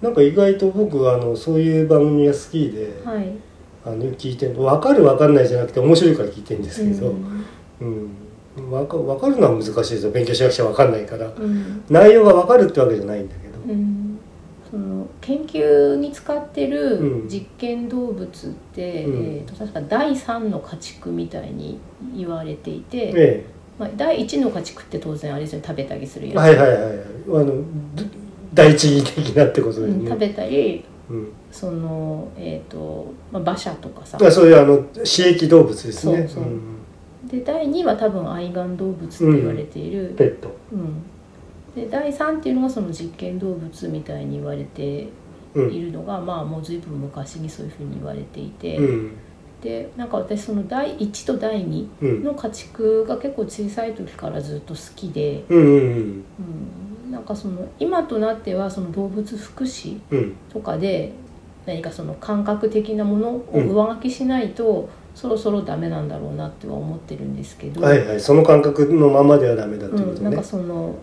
[0.00, 3.32] なんか意外と僕あのそういう番組が好きで、はい、
[3.88, 7.14] あの聞いてる分かる分かんないじゃなくて面白いから聞いてるんですけど、
[7.80, 8.10] うん。
[8.58, 10.10] うん、わかわかるのは難しいですよ。
[10.10, 11.26] 勉強しなくちゃわかんないから。
[11.26, 11.84] うん。
[11.88, 14.18] 内容がわかるってわけじゃないんだけど、うん、
[14.70, 17.28] その研究に使ってうるん。
[17.28, 19.36] 実験動物って、うん。
[19.36, 21.78] えー、と確か第3の家畜みたいに
[22.14, 23.46] 言われていて、え
[23.78, 25.64] まあ、第1の家畜って当然あれですよね。
[25.66, 26.96] 食べたりするえやつ、はいはいはいはい。
[26.96, 28.04] あのど
[28.52, 30.08] 第一義的なってことですね、うん。
[30.08, 34.18] 食べたりうんその、えーとまあ、馬車とかさ。
[34.20, 36.18] あそういうあの刺激動物ですね。
[36.18, 36.44] そうそう。
[36.44, 36.78] ん。
[37.26, 40.54] で第2は多分愛玩動物って言われている、ペット。
[40.72, 41.02] うん。
[41.74, 45.08] で第3っていうのがその実験動物みたいに言われて
[45.54, 45.72] うん。
[45.72, 49.12] いるのが、まあもう随分昔にそういうふうに言われていて、うん。
[49.62, 52.24] でなんか私その第1と第2うん。
[52.24, 56.24] の家畜が結構小さい時からずっと好きで、うんうん。
[57.06, 60.36] うん、なんかその今となってはその動物福祉うん。
[60.52, 61.12] とかで
[61.68, 68.20] 何かその感覚的なものを上書きしないと、そろそろダメなんだろうなっては思ってるんですけど、はいはい。
[68.20, 70.94] その感覚のままではダメだってことうん、なんねかその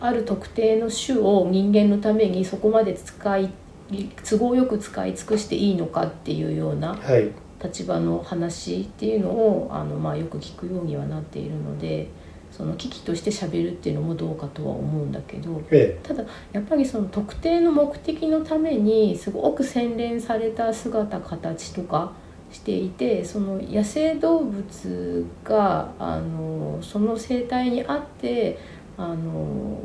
[0.00, 3.50] ある特定の種を人間のためにそこまで使い
[4.24, 7.30] 都合よく使い尽くしていいのかっていうようなはい。
[7.62, 12.08] 立場の話っていうのをあの、まあ、よく聞くようにはなっているので
[12.52, 22.12] その危機として喋るっていうのもどうかとは思うんだけどえただやっぱりその特定の目的のためにすごく洗練された姿形とか
[22.52, 28.58] していてその野生動物があのその生態にあって
[28.98, 29.78] あの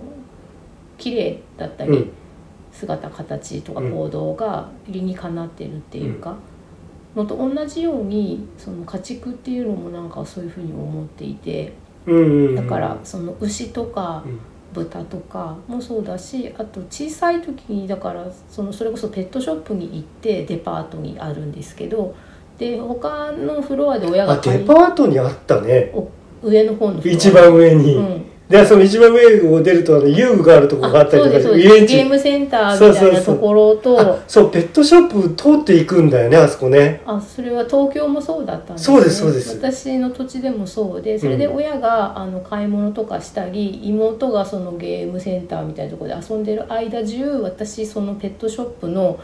[0.98, 2.12] 綺麗だったり、うん。
[2.72, 3.92] 姿形とかうん。
[3.92, 6.36] 行動が理にかなってるっていうか、
[7.16, 11.87] のと同じようにその家畜っていうのもなんかそういうふうに思っていてうんうんうん
[12.56, 14.40] だからその牛とかうん。
[14.74, 22.16] 豚とかもそうだしあと小さい時にだからそのそれこそペットショップに行ってデパートにあるんですけど
[22.58, 25.92] で他のフロアで親あがデパートにあったね。
[25.94, 26.10] お
[26.44, 31.98] 上の方の一番上に、うんでその一番上を出るとあの遊具があるところがあったりとか遊園地。
[31.98, 34.00] ゲームセンターみたいなところと。
[34.00, 37.02] あそうペットショップ通っていくんだよねあそこね。
[37.06, 39.58] あそれは東京もそうだったんですそうですそうです。
[39.58, 49.20] 私の土地でもそうでそれで親が、あの買い物とかしたり妹がそのゲームセンターみたいなところで遊んでる間中私そのペットショップの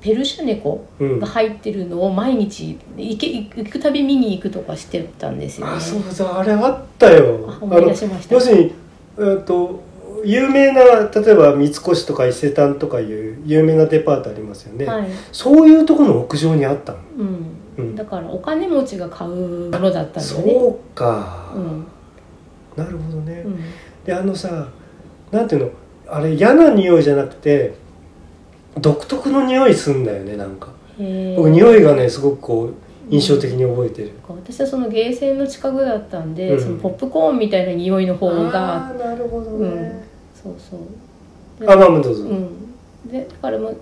[0.00, 1.20] ペルシャ猫うん。
[1.20, 5.72] が入ってるのを毎日行け行くたび見に行くとかしてたんですよね。
[5.74, 7.44] あそうそうあれあったよ。
[7.48, 8.34] あ思い出しました。
[8.34, 8.74] 要するに
[9.18, 9.82] えっと
[10.24, 15.08] 有名な例えば三越とか伊勢丹とかいう有名なデパートありますよね、はい。
[15.30, 17.46] そういうところの屋上にあったの、うん。
[17.78, 17.94] うん。
[17.96, 20.52] だからお金持ちが買うものだったんだよね。
[20.52, 21.86] そうか、うん。
[22.76, 23.60] なるほどね、うん。
[24.04, 24.68] であのさ
[25.30, 25.70] なんていうの？
[26.10, 27.74] あれ嫌な匂いじゃなくて
[28.76, 30.68] 独特の匂いすんだよねなんか。
[31.36, 32.74] 僕匂いがねすごくこう
[33.10, 36.60] 印象的に覚えてる、私はそのゲーセンの近くだったんで、うん。
[36.60, 40.04] そのポップコーンみたいな匂いの方がああなるほどね、
[40.34, 40.80] そうそう。
[41.64, 42.72] であまあまあどうぞ、うん、
[43.06, 43.76] でだからもう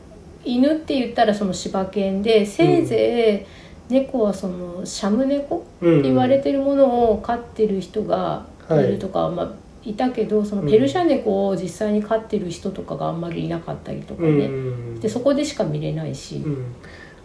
[0.44, 3.46] 犬って言ったらその柴犬でせいぜ
[3.90, 9.52] い猫はそのシャム猫うんって言われてるものを飼ってる人がいるとかは、まあ
[9.86, 16.36] いたけどそのペルシャ猫を実際に飼ってる人とかがあんまりいなかったりとかうんね、うんでそこでしか見れないし。
[16.44, 16.64] う、ん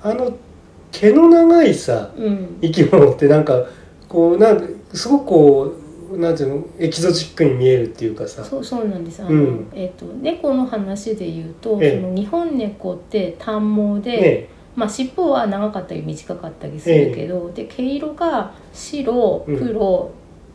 [0.03, 0.31] あの
[0.91, 2.57] 毛の長いさうん。
[2.61, 3.65] 生き物ってなんか
[4.09, 5.73] こうなんすごくこ
[6.11, 8.43] うなんていうのエキゾチックに見えるっていうかさ。
[8.43, 9.21] そうそうなんです。
[9.23, 9.67] あの、うん。
[9.73, 12.01] えっと猫の話で言うと、ええ。
[12.01, 19.57] その日本猫って短毛で、ねまあ、尻尾は長かったり短かったりするけど、で毛色が白うん。
[19.57, 20.11] 黒、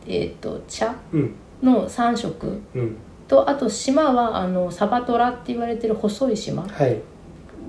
[0.07, 2.61] えっと茶うんの3色。
[2.75, 2.95] うん。
[3.27, 6.63] とあと縞はあのサバトラって言われてる細い縞。
[6.63, 6.99] はい。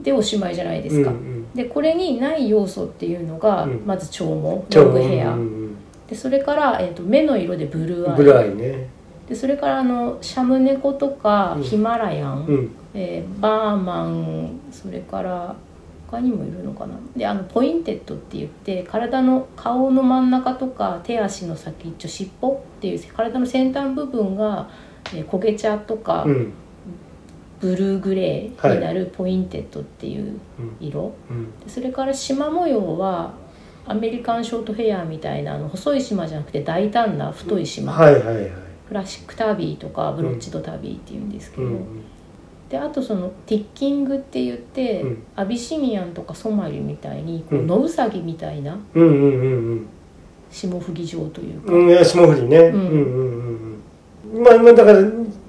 [0.02, 1.10] でおしまいじゃないですか。
[1.10, 1.52] うんうん。
[1.54, 3.82] でこれにない要素っていうのが、うん。
[3.84, 5.76] まず長毛ロングヘア、うん
[6.08, 8.10] でそれから、えっと目の色でブルーアイ。
[8.10, 8.88] うんブルーアイね。
[9.28, 11.62] でそれからあのシャム猫とか、うん。
[11.62, 12.70] ヒマラヤン、うん。
[12.94, 14.60] えーバーマン。
[14.70, 15.54] それから
[16.10, 16.94] 他にもいるのかな？
[17.16, 24.68] であのポインテッドって言って体の顔の真ん中とか手足の先っちょ尻尾っていう体の先端部分が、
[25.14, 26.52] えー焦げ茶とか、うん。
[27.60, 30.38] ブルーグレーになるポインテッドっていう
[30.78, 31.58] 色、うん。
[31.58, 33.34] でそれから縞模様は
[33.84, 38.50] アメリカンショートヘアみたいなあの細い縞じゃなくて大胆な太い縞、はいはいはい。
[38.86, 42.04] クラシックタビーとかブロッチドタビーっていうんですけど、うん
[42.70, 45.22] であとそのティッキングって言って、うん。
[45.36, 47.66] アビシニアンとかソマリみたいにこううん。
[47.66, 49.86] 野ウサギみたいなうんうんうん
[50.50, 52.74] 霜降り状というか、うんうんいや霜降りね、ん。
[52.74, 53.80] うん、うんうん
[54.34, 54.42] うん。
[54.42, 55.00] まあまあだから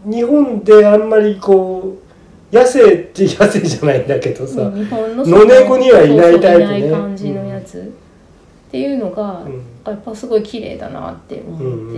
[0.06, 1.98] 日本であんまりこ
[2.52, 6.80] う野生って野生じゃないんだけどさ、うん日本の野猫にはいないタイプね。
[6.80, 7.80] いない感じのやつ、
[8.70, 9.62] っていうのが、うん。
[9.86, 11.94] やっぱすごい綺麗だなって思って、うんうん。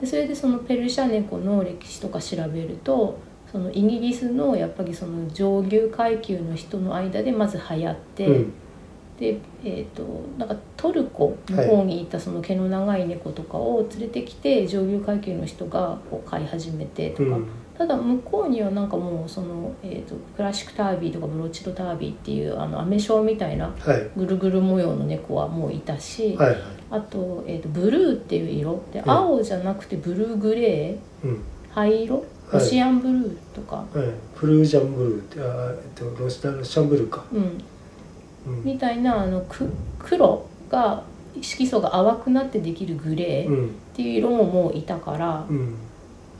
[0.00, 3.18] でそれでそのペルシャ猫の歴史とか調べると
[3.50, 8.52] そのイギリスのやっぱりその上流階級の人の間でまず流行って、うん。
[9.18, 10.02] で、えー、と
[10.38, 17.48] なんかトルコの方にいたその毛の長い猫とかを連れてきて上流階級の人がこう飼い始めてとか、うん。
[17.76, 24.10] ただ向こうにはなんかもうその、えー、とクラシックタービーとかブロッチドタービーっていうあのアメショウみたいなはい。
[24.16, 26.58] ぐるぐる模様の猫はもういたし、はいはい。
[26.90, 28.82] あと,、えー、とブルーっていう色。
[28.92, 29.10] でうん。
[29.10, 31.26] 青じゃなくてブルーグレー。
[31.26, 31.42] うん。
[31.70, 32.64] 灰色はい。
[32.64, 34.08] ロシアンブルーとか、はい。
[34.34, 37.60] フルージャンブルーってあえっとロシロシャンブルーか、うん、
[38.46, 38.64] うん。
[38.64, 41.02] みたいなあのく黒が
[41.40, 43.70] 色素が淡くなってできるグレーっうん。
[43.94, 45.74] ていう色ももういたから、うん。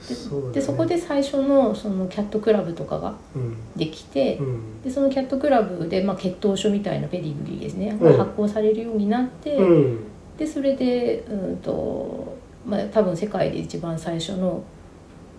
[0.01, 0.55] そうだね。
[0.55, 3.57] でそこで最初のそのキャットクラブとかがうん。
[3.77, 4.83] できて、うん。
[4.83, 8.13] でそのキャットクラブで、まあ、血統書みたいなペディグリーですね、うん。
[8.17, 9.63] が発行されるようになって、う
[9.95, 9.99] ん。
[10.39, 12.37] でそれでうんと、
[12.67, 14.63] まあ、多分世界で一番最初の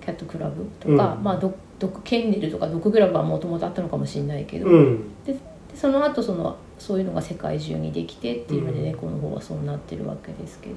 [0.02, 1.24] キャットクラブとか、うん。
[1.24, 5.24] まあ、ドドッグケンネルとかドッグクラブはもともとあったのかもしれないけど、うん。
[5.24, 5.36] で
[5.74, 8.86] その後そのそういうのが世界中にできてっていうのでうん。
[8.86, 10.76] 猫の方はそうなってるわけですけど。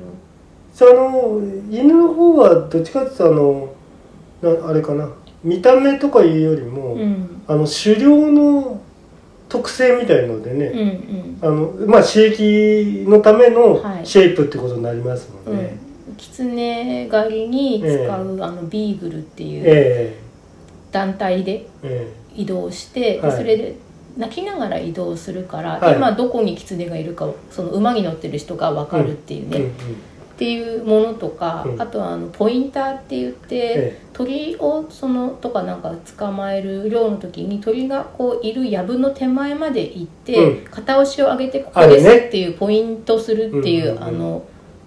[0.73, 3.73] その犬の方はどっちかっていうとあの
[4.43, 5.09] なあれかな。
[5.43, 7.43] 見た目とかいうよりも、うん。
[7.47, 8.81] あの狩猟の
[9.49, 11.39] 特性みたいのでね、うんうん。
[11.43, 14.07] あのまあ刺激のためのはい。
[14.07, 20.17] シェイプってことになりますもんね、うん、キツネ狩りに使う、あのビーグルっていうえ
[20.91, 22.25] 団体でええ。
[22.37, 23.77] 移動して、それで
[24.17, 25.97] 泣きながら移動するから、はい。
[25.97, 29.71] 今どこにキツネがいるかをその馬に乗ってる人が分かるっていうね、えうんうん。
[29.71, 29.75] っ
[30.37, 31.83] ていうものとか、うん。
[31.83, 40.65] あとはあのポインターって言って、え鳥をそのとかなんか捕まえる漁の時に鳥がこういる藪の手前まで行って、うん。
[40.67, 44.05] 片押しを上げてここですっていうポイントするっていう、うんうんうん。
[44.05, 44.45] あの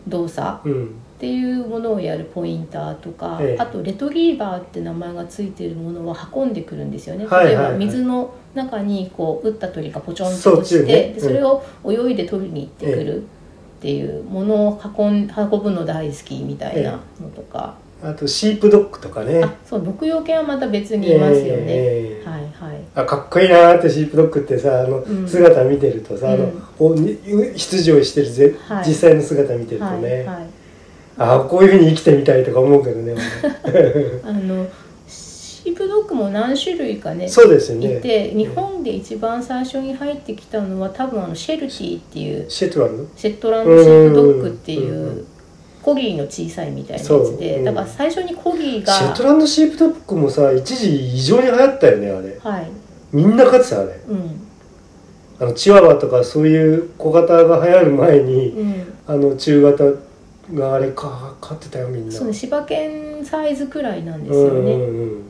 [0.08, 0.70] 動作。
[0.70, 3.60] うんっていうものをやるポインターとか、ええ。
[3.60, 7.64] あとレトリーバーって名前がついてるものは運んでくるんですよね、はいはいはい。
[7.64, 13.26] 例えば水の中にこう打った鳥がポチョンと落ちて、ねでそれを泳いで取りに行ってくるっ
[13.82, 19.44] ていうものを運ん運ぶの大好きみたいなのとか、あとシープドッグとかね。
[19.44, 22.30] あそう牧羊犬はまた別にいますよね、ええ。
[22.30, 22.80] はいはい。
[22.94, 25.28] あかっこいいなーってシープドッグってさあの、うん。
[25.28, 26.64] 姿見てるとさ、あのうん。
[26.80, 27.18] おに
[27.56, 28.88] 出場してるぜ、はい。
[28.88, 30.57] 実際の姿見てるとはいね、はい
[31.18, 33.16] あこういうふうに生きてみたいとか思うけどね
[34.24, 34.68] あの
[35.08, 37.98] シープドッグも何種類かねそうですよね。
[37.98, 45.26] いて日本で一番最初に入ってきたのは多分あのシェルティっていうシェトランドシェットランドシープドッグっていう
[45.82, 52.40] コギーの小さいみたいなやつそううんでだから最初にコギーがシェトランドシープドッグもさ一時異常に流行ったよねあれ。
[52.42, 52.68] はい。
[53.12, 54.00] みんな飼ってたあれ。
[54.10, 54.42] うん。
[55.40, 58.94] あのチワワとかそういう小型が流行る前にうん。
[59.08, 59.84] あの中型
[60.54, 62.12] があれか飼ってたよみんな。
[62.12, 64.74] そうね柴犬サイズくらいなんですうんよね。
[64.74, 65.22] うん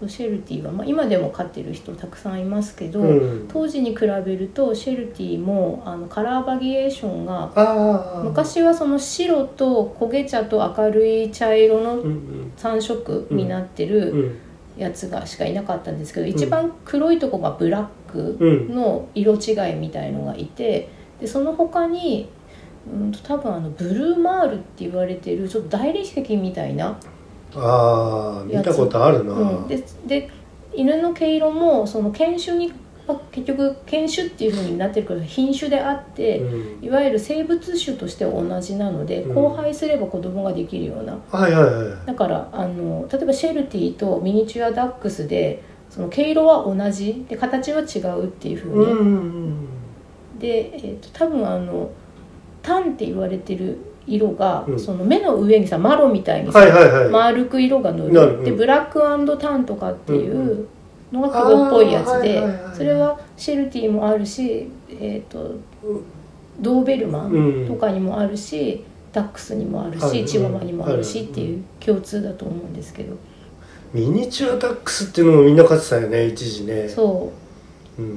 [0.00, 3.08] そうシェルティは、まあ、今でも飼ってる人たくさんいますけど、うん。
[3.18, 7.52] うん当時に比べるとシェルティもあのカラーバリエーションが
[8.24, 12.52] 昔はその白と焦げ茶と明るい茶色のうんうん。
[12.56, 14.36] 3色になってうるん。
[14.76, 20.88] やつがしかいなかったんですけど、一番黒いとこがブラックうんの色違いみたいのがいて
[21.20, 22.28] でその他に
[22.92, 26.98] うんと多分あのブルーマールって言われてるちょっと大理石みたいな、
[27.56, 30.30] ああ見たことあるな、うん、でで
[30.74, 32.72] 犬の毛色もその犬種に
[33.06, 36.84] まあ結局犬種っていう風になってるから品種であって、うん。
[36.84, 39.36] いわゆる生物種としては同じなので、うん。
[39.36, 41.18] 交配すれば子供ができるような。
[41.30, 42.06] はいはいはい。
[42.06, 49.08] だからあの例えばシェルティとミニチュアダックスでその毛色は同じで形は違うっていう風に、うんうんう
[50.36, 50.38] ん。
[50.38, 51.90] で、えー、と多分あの
[52.64, 54.80] タンって言われてる色が、うん。
[54.80, 58.38] その目の上にさマロみたいにさ、はいはいはい、丸く色が塗なる。
[58.40, 58.56] うん。
[58.56, 59.00] ブラック
[59.38, 60.66] タンとかっていう
[61.12, 62.42] のが黒っぽいやつで
[62.74, 65.52] それはシェルティもあるし、えー、と
[66.60, 71.28] ドーベルマンとかにもあるし、ダックスにもあるし、はいチワワにもあるしはい。
[71.28, 73.16] っていう共通だと思うんですけど、
[73.92, 77.32] ミニチュアダックスっていうのもみんな飼ってたよね一時ね、そ
[77.98, 78.02] う。
[78.02, 78.08] ん、う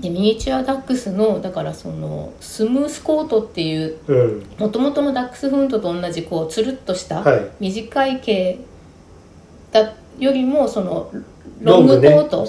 [0.00, 4.46] でミニチュアダックスのだからそのスムースコートっていううん。
[4.58, 7.50] もともとのダックスフントと同じこうつるっとしたはい。
[7.60, 8.58] 短い毛
[9.72, 11.10] だよりもその
[11.60, 12.46] ロングコート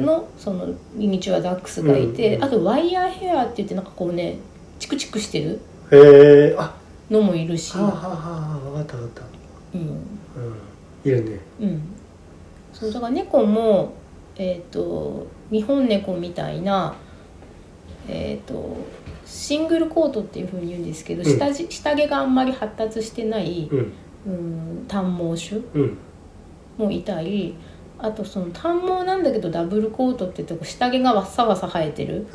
[0.00, 4.38] のそのミニチュアダックスがいて、うんあとワイヤーヘアって言ってなんかこうね
[4.78, 5.60] チクチクしてる
[7.10, 9.24] のもいるし、はあはあはあ分かった分かっ
[9.74, 9.80] うん。
[9.80, 11.10] たうん。
[11.10, 11.40] いるね。
[11.60, 11.82] うん、
[12.72, 13.94] そうだから猫も、
[14.36, 16.94] えー、と日本猫みたいな、
[18.08, 18.76] えー、と
[19.24, 21.38] シングルコートっていうふうに言うんですけど、うん。
[21.38, 23.92] 下地下着があんまり発達してない、うん。
[24.26, 25.98] うん、短毛種うん。
[26.78, 27.54] もいたり
[27.98, 32.26] あとその短毛なんだけどダブルコートって言って下着がわっさわさ生えてる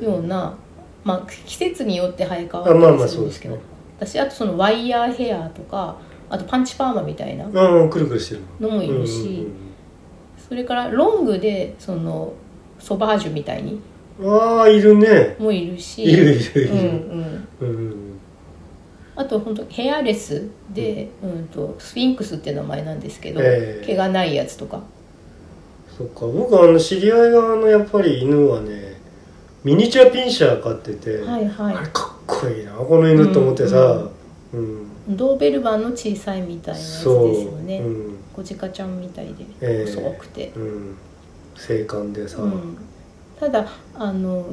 [0.00, 0.56] ような、
[1.02, 3.58] まあ、季節によって生え変わったりするんですけど、
[3.98, 5.96] 私あとそのワイヤーヘアとか
[6.28, 8.42] あとパンチパーマみたいなうんくるしてる。
[8.60, 9.48] のもいるし、
[10.48, 12.32] それからロングでその
[12.78, 13.72] ソバージュみたいに。
[13.72, 13.82] うんうん
[14.18, 15.36] ああいるね。
[15.38, 16.02] もいるし。
[16.02, 16.70] いるいるいる。
[16.70, 18.20] うんうん、うん
[19.14, 23.86] あと本当ヘアレスで、うん、とスフィンクスっていう名前なんですけど、ええ。
[23.86, 24.82] 毛がないやつとか。
[25.96, 26.26] そっか。
[26.26, 28.96] 僕あの知り合いがあのやっぱり犬はね
[29.64, 32.72] ミニチュアピンシャー飼ってて、はいはあれかっこいいな。
[32.72, 34.08] この犬と思ってさ、
[34.52, 37.12] うんいドーベルマンの小さいみたいなやつですよ
[37.64, 37.78] ね。
[37.80, 39.94] うん小鹿ちゃんみたいでええ。
[39.94, 40.96] 細くて、うん、
[41.56, 42.78] 精悍でさ、うん、
[43.38, 44.46] ただあの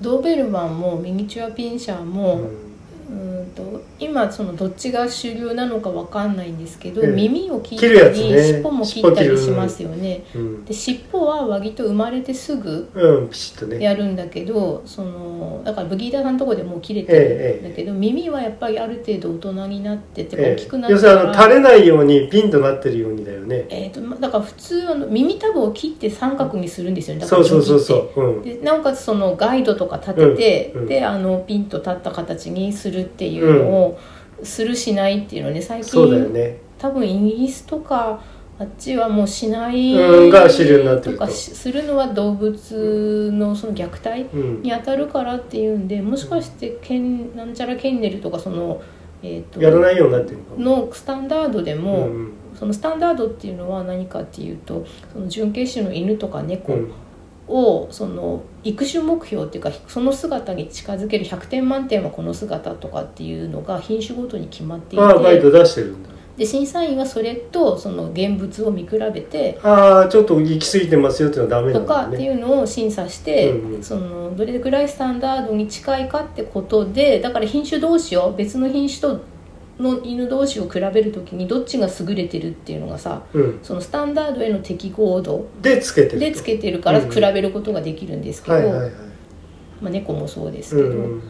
[0.00, 2.67] ドーベルマンもミニチュアピンシャーうも、ん
[3.10, 7.08] うんと今そのどっちが主流なのかわかんないんですけど、ええ。
[7.08, 8.42] 耳を切ったり、ね。
[8.42, 10.24] 尻尾も切ったりしますよね。
[10.34, 10.64] うん。
[10.64, 13.82] で尻尾は割と生まれてすぐうん、ピシッとね。
[13.82, 23.66] やるんだけどそのだからブギーダーさんのとこでもう切れてるんだけど、耳はやっぱりある程度大人になっててえ大きくなってえ要するにあの垂れないようにピンとなってるようにだよね。
[23.70, 27.16] えー、とまだから普通あの耳たぶを切って三角にするんですよ。
[27.16, 27.80] ねだかそうそうそう。
[27.80, 30.80] そう、うん、でなおかつそのガイドとか立てて、うん。
[30.82, 30.88] うん。
[30.88, 33.98] であのピンと立った形にするっていうのを、
[34.42, 36.60] するしないっていうのね最そうだよ近、ね。
[36.78, 38.22] 多分イギリスとか
[38.58, 41.24] あっちはもうしないうんが主流になってると。
[41.24, 44.62] とかしするのは動物のその虐待うん。
[44.62, 48.80] に当たるからっていうんでもしかしてケンなんちゃらケンネルとかその、
[49.22, 56.92] えー、とやらないようになってるのスタンダードでも、うんそのスタンダードっていうのは何かっていうとその準決種の犬とか猫うん
[57.48, 66.10] をその育種目標っていうかその姿に近づける100点満点はこの姿とかっていうのが品種ごとに決まっていああガイてド出してるんだ。
[66.36, 72.08] で審査員はそれとその現物を見比べてああちょっと行き過ぎてますよっていうのはダメなとんだね。
[72.10, 73.82] かっていうのを審査して、うんうん。
[73.82, 79.20] そのどれぐらいスタンダードに近いかってことでだから品種同士を別の品種と
[79.78, 83.58] の犬同士を比べるときにどっちが優れてるっていうのがさうん。
[83.62, 86.18] そのスタンダードへの適合度でつけてると。
[86.18, 88.56] でつけてるからうん比べることができるんですけど、
[89.80, 91.22] まあ、猫もそうですけど、うんうん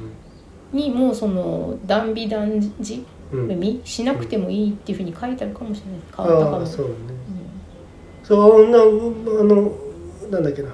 [0.70, 3.80] にもうその断尾断じうん。
[3.84, 6.00] しなくてもいいっていうふうに書いてあるかもしれない。
[6.14, 6.66] 変わったかも。
[6.66, 6.94] そうね。
[8.22, 8.84] そうなあ
[9.44, 9.72] の
[10.30, 10.70] なんだっけな。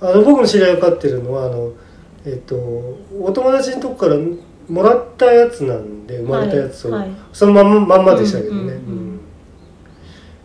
[0.00, 1.72] あの僕の知り合いが飼ってるのはあの
[2.24, 2.56] えっと
[3.20, 4.16] お友達のとこから
[4.68, 7.10] もらったやつなんでうん生まれたやつを、はいはい。
[7.32, 8.74] そのまんままんまでしたけどね、うんうんうん。
[8.74, 9.20] うん。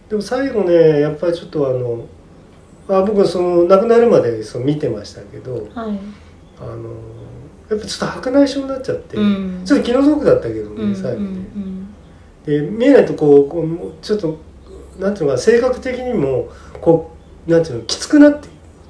[0.10, 2.06] でも最後ねやっぱりちょっとあの
[2.90, 6.00] あ僕その亡くなるまでそう見てましたけどはい。
[6.60, 6.90] あの
[7.70, 9.62] やっぱちょっと白内障になっちゃって、うん。
[9.66, 11.94] ちょっと気の毒だったけどね、うん最後ね、うん。
[12.46, 14.38] で見えないとこうこうちょっと
[15.00, 16.50] なんていうのかな性格的にも
[16.82, 17.12] こ
[17.48, 18.48] うなんていうのきつくなって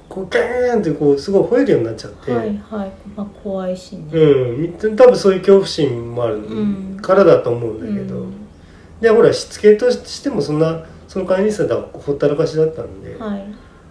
[0.10, 4.62] こうガーンってこうすごい吠えるようになっちゃって、うんはいはい、まあ、怖いしね、うん。
[4.62, 6.98] み多分そういう恐怖心もあるうん。
[7.02, 8.34] からだと思うんだけど、うん。
[9.02, 13.46] でほらしつけとしてもそんなその飼い主さんとはほったらかしだったんで、はい。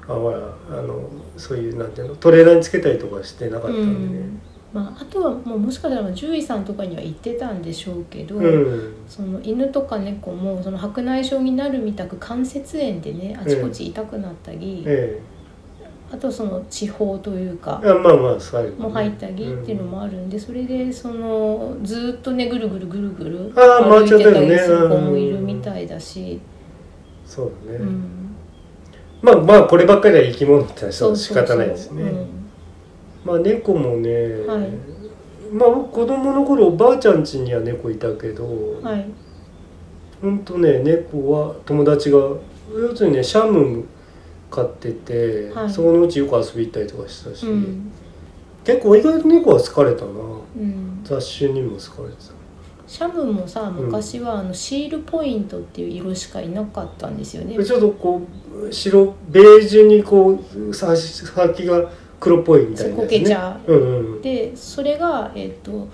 [0.09, 0.39] あほら
[0.71, 4.27] あのそういうなんていうのトレーラーにつけたりとかしてなかったんでね。
[4.73, 8.95] まあ、あとはもうもしかしたら獣医さんとかには言ってたんでしょうけど、うん。
[9.09, 15.21] その犬とか猫もその白内障になるみたく関節炎でねあちこち痛くなったり、え
[16.11, 18.75] あとその地方というかえあまあまあ最後ね。
[18.79, 26.41] も入ったりっていうのもあるんでそれでそのずっとねぐるぐるぐるぐるあー回歩いてっちゃったりする子もいるみたいだし、
[27.25, 28.37] そうだね、うん、
[29.21, 32.03] まあまあこればっかりは生き物ってそう仕方ないですね。
[32.03, 32.27] うん。
[33.25, 34.11] まあ猫もね、
[34.47, 34.71] はい。
[35.53, 39.07] まあ僕子供の頃おばあちゃん家には猫いたけど、はい。
[40.23, 43.85] ほんとね猫は友達が要するにねシャム
[44.51, 45.70] 飼ってて、はい。
[45.70, 47.92] そのうちよく遊び行ったりとかしたし、うん。
[48.64, 50.11] 結構意外と猫は好かれたな。
[50.11, 52.36] うん、雑種にも好かれてた。
[52.86, 57.57] シャムもさ昔はあのシールポイントっていう色しかいなかったんですよね。
[57.59, 58.22] でちょっとこ
[58.55, 60.40] う白ベージュにこ
[60.70, 61.90] うさ先が
[62.20, 64.22] 黒っぽいみたいなね、こけちゃうんうん。
[64.22, 65.88] でそれがえっ、と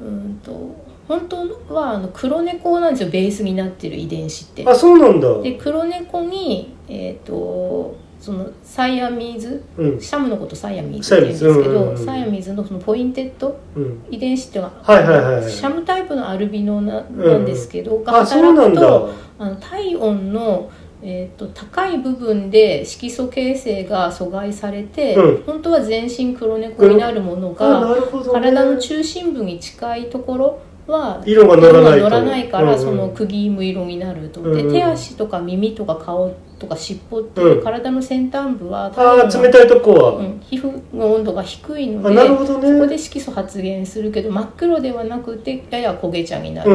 [0.00, 0.74] うんと
[1.06, 4.66] 本当はあの黒猫なんですよベースになってる遺伝子って。
[4.66, 5.42] あそうなんだ。
[5.42, 10.00] で黒猫にえっ、とそのサイアミーズうん。
[10.00, 13.58] シャムのことサイアミーズって言うんですけどサイアミーズのそのポインテッド？
[13.74, 14.04] うん。
[14.10, 18.14] 遺伝子っていうのは、シャムタイプのアルビノななんですけど、うなん。
[18.14, 20.70] だ働くとあの体温の
[21.02, 25.42] えー、と高い部分で色素形成が阻害されて、うん。
[25.44, 32.04] 本当は全身黒猫になるものあが、ね、体の中心部に近いところは色が乗らないと。
[32.04, 37.64] 乗らないから、その釘ム色になると、で手足とか耳とか顔とか尻尾ってういうん。
[37.64, 42.72] 体の先端部はああ冷たいとこは、うん、皮膚の温度が低いのあでなるほどね。
[42.72, 46.70] そこで色素発現するけど真っ黒ではなくてやや焦げ茶になる。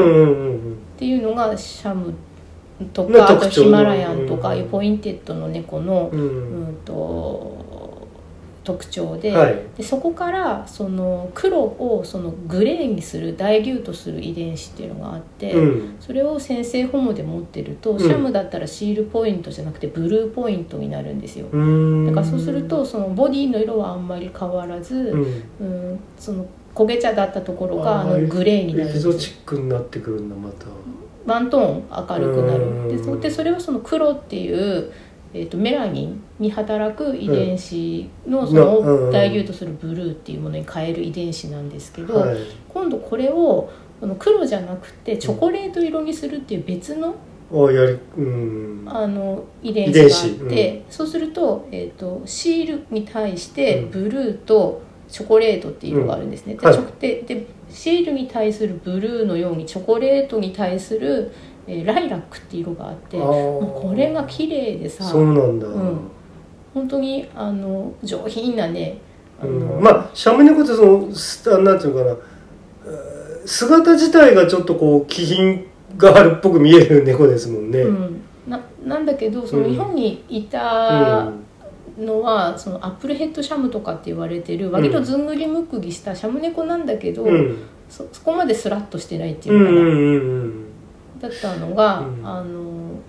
[0.96, 2.14] っていうのがシャム
[2.94, 7.75] とのかあとヒマラヤンとかうんいうポインテッドの猫の、ううんん、と
[8.66, 9.60] 特徴で,、はい。
[9.78, 15.96] でそこからその黒をそのグレーにするダイリュートする遺伝子っていうのがあって、うん。
[16.00, 18.00] それを劣性ホモで持ってると、ん。
[18.00, 21.46] シャムだったらシールポイントじゃなくてブルーポイントになるんですよ。
[21.46, 25.22] だからそうするとそのボディの色はあんまり変わらず、うん。
[25.62, 30.66] うん、その焦げ茶だったところがあのグレーになるんエゾチックになってくるんだまた。
[31.26, 32.98] ワントーン明るくなうんる。
[32.98, 34.92] でそでそれはその黒っていう、
[35.38, 39.12] えー、とメラニンに働く遺伝子のそのうん。
[39.12, 42.38] ダイリュートするブルーっていうものに変える遺伝子なんですけど、はい。
[42.70, 43.70] 今度これを
[44.00, 47.16] この黒じゃなくてチョコレート色にするっていう別の
[48.18, 48.86] うん。
[48.88, 53.92] あの遺伝子があって、遺伝そうすると,、えー、とシールに対してうん。
[53.92, 56.56] ブルーとチョコレートっていう色があるんですね。
[56.56, 57.26] ではい。
[57.26, 61.32] でシールに対するブルーのようにチョコレートに対する、
[61.68, 66.00] えーライラックっていう色があってあもーうこれが綺麗でさそうなんだ、うん。
[66.74, 68.98] 本当にあの上品なね
[69.42, 69.84] あの、うん。
[69.84, 72.18] まあシャム猫ってそのすあなんていうのかな。
[72.88, 79.72] えー姿自体がちょっとこう気品があるっぽく見える猫ですもんね、うん、ななんだけどそのうん。
[79.72, 81.32] 日本にいた
[82.00, 87.58] のは、そのアップルヘッドシャムとかって言われてる割とずんぐりむっくりしたシャム猫なんだけど、うん。
[87.88, 90.65] そそこまでスラッとしてないってうんいううのかな、んうん
[91.30, 92.28] だったのが、うん。
[92.28, 93.00] あの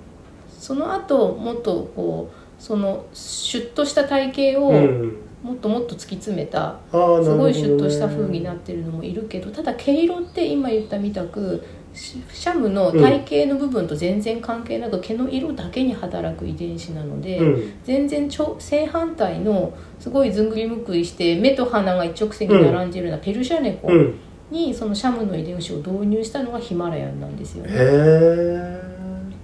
[0.48, 4.76] その後もっとこうそのシュッとした体型をうん。
[4.76, 7.24] うんもっともっと突き詰めた、あーなるほどね。
[7.24, 11.62] すごいシュッとした風になってるのもいるけどただ毛色って今言ったみたく
[11.94, 17.72] シシャムの体型の部分と全然関係なく毛の色だけに働く遺伝子なので、うん。
[17.84, 24.18] 全然ちょ正反対のすごいずんぐりむっくりして目と鼻が一直線に並んでるようなペルシャ猫うん
[24.50, 28.86] にそのシャムの遺伝子を導入したのがヒマラヤンなんですよね。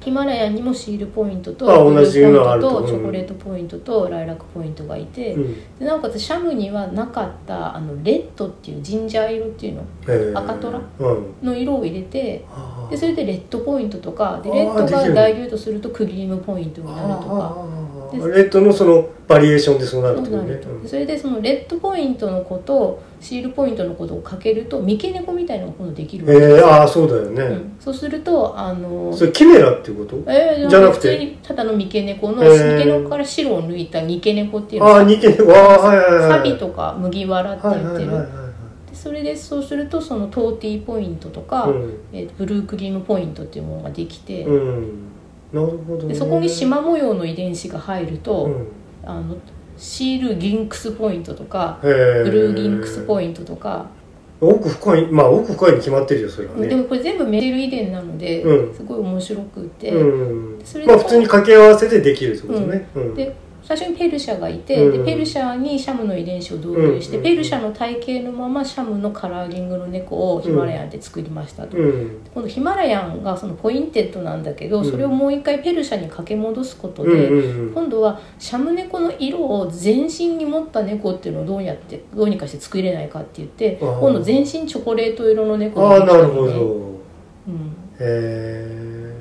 [0.03, 5.79] ヒマラヤンにもシールポイントとあブルー同じポイントとチョコレートポイントとライラックポイントがいて、うん。
[5.79, 11.35] でなおかつシャムにはなかったあのレッドっていうジンジャー色っていうの赤トラうん。
[11.43, 12.91] の色を入れてあー。
[12.91, 17.82] でそれでレッドポイントとかでレッドがダイリュートするとクリームポイントになるとか。
[18.19, 20.61] レッドのそのバリエーションでそうなるってことね。
[20.87, 26.27] それでそのレッドポイントの子とシールポイントのことをかけると三毛猫みたいなのが今度できる。
[26.27, 30.31] わけですよ、えー、ああそうだよね、うん、そうするとあのそれキメラっていうこと？
[30.31, 31.13] えー、じゃなくて？
[31.13, 32.79] 普通にただの三毛猫の、えー。
[32.79, 38.43] 三毛猫から白を抜いた二毛猫っていうああ似てるああはいはいはいサビとか麦わらってはい言ってる、はいはいは
[38.89, 38.91] い。
[38.91, 41.99] でそれでそうするとそのトーティーポイントとか、うん。
[42.13, 44.93] えーブルークリームポイントっていうものができて、うん
[45.53, 48.67] なるほど、ね、でそこに縞模様の遺伝子が入ると、うん。
[49.05, 49.37] あの
[49.77, 53.87] シールリンクスポイントとかブルーリンクスポイントとか、
[54.41, 56.69] 奥深いまあ奥深いに決まってるよそれはね。
[56.69, 58.75] でもこれ全部メンデル遺伝なので、うん。
[58.75, 60.65] すごい面白くて、うん。
[60.65, 63.15] それでまあ普通に掛け合わせてできるってことね、うん。
[63.15, 65.05] で最初にペルシャがいて、うん。
[65.05, 67.23] でペルシャにシャムの遺伝子を導入して、うん。
[67.23, 72.21] ペルシャの体型のままシャムのカラーリングの猫をヒマラヤンで作りましたと、うん。
[72.35, 74.91] 今度ヒマラヤンがそのポインテッドなんだけど、うん。
[74.91, 86.93] それをもう一回ペルシャに掛け戻すことうんで、今度はシャム猫の色を全身に持った猫っていうのをどうやってどうにかして作れないかって言って今度全身チョコレート色の猫ができたので、なるほど。
[87.49, 89.15] うん、へ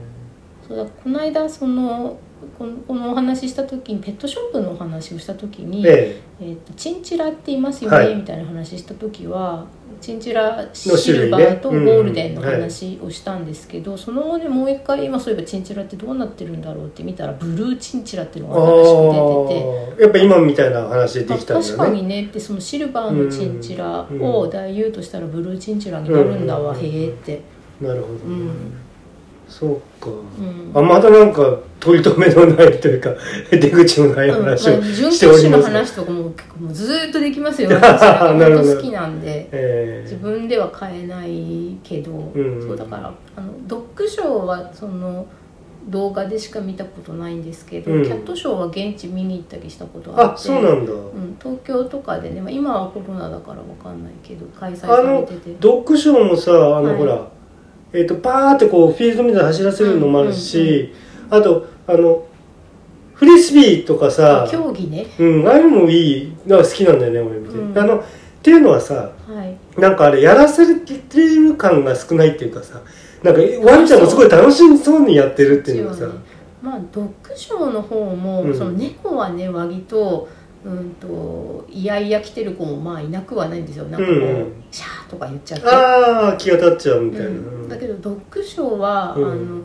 [0.67, 2.17] そうだこの間その
[2.57, 6.21] このこのお話しした時にペットショップのお話をした時に、ええ。
[6.41, 8.15] えーとチンチラっていますよね、はい。
[8.15, 9.65] みたいな話した時は
[9.99, 19.99] チンチラシルバーとゴうんールデンの話をしたんですけど、その後でもう一回今そういえばチンチラってどうなってるんだろうって見たらブルーチンチラっていうのあが新しく出てて。
[19.99, 22.25] あやっぱ今みたいな話でできたんだ確かにね。
[22.25, 27.41] ってそのシルバーのチンチラうんを大優としたらブルーチンチラになるんだわ、うんへえって、
[27.79, 28.19] なるほど、ね。
[28.25, 28.51] うん
[29.51, 30.71] そうか、うん。
[30.73, 33.09] あまたなんか取り留めのないというか
[33.51, 38.69] 出口のないうんまあ、話を準しております、教師の話とかも結構もうずーっとできますよ 私はなるほど。
[38.69, 42.61] 本当好きなんでえ自分では買えないけど、ん。
[42.65, 45.25] そうだからあのドッグショーはその
[45.89, 48.03] 動画でしか見たことないんですけど、うん。
[48.03, 55.55] キャットショーは現地見に行ったりしたことがああってそうなんだ、うん、東京とかでね、まあ、今はコロナだからわかんないけど開催されてて。
[55.59, 56.95] ドッグショーもさあの、はい。
[56.95, 57.27] ほら
[57.93, 60.93] えっ、とパーってこうフィールドみたいに走らせるのもあるし、
[61.29, 62.25] あとあの
[63.13, 65.05] フリスビーとかさ競技ね。
[65.19, 67.77] うんああいうのもいいなんか好きなんだよね俺見て、うん。
[67.77, 68.03] あのっ
[68.41, 69.79] ていうのはさはい。
[69.79, 72.81] なんかあれやらせてる感が少ないっていうかさ
[73.21, 76.13] なんかワンちゃんもすごい楽しそうにやってるっていうのがさ、ね。
[76.63, 78.57] まあドッグショーの方も、うん。
[78.57, 80.27] その猫はね割と
[80.63, 83.85] うんといやいや来てる子もまあいなくはないんですよ。
[83.85, 84.63] なんかこう、うんうん。
[84.71, 85.67] シャーとか言っちゃって。
[85.67, 87.69] ああ気が立っちゃうみたいな、うん。
[87.69, 89.31] だけどドッグショーは、うん。
[89.31, 89.61] あの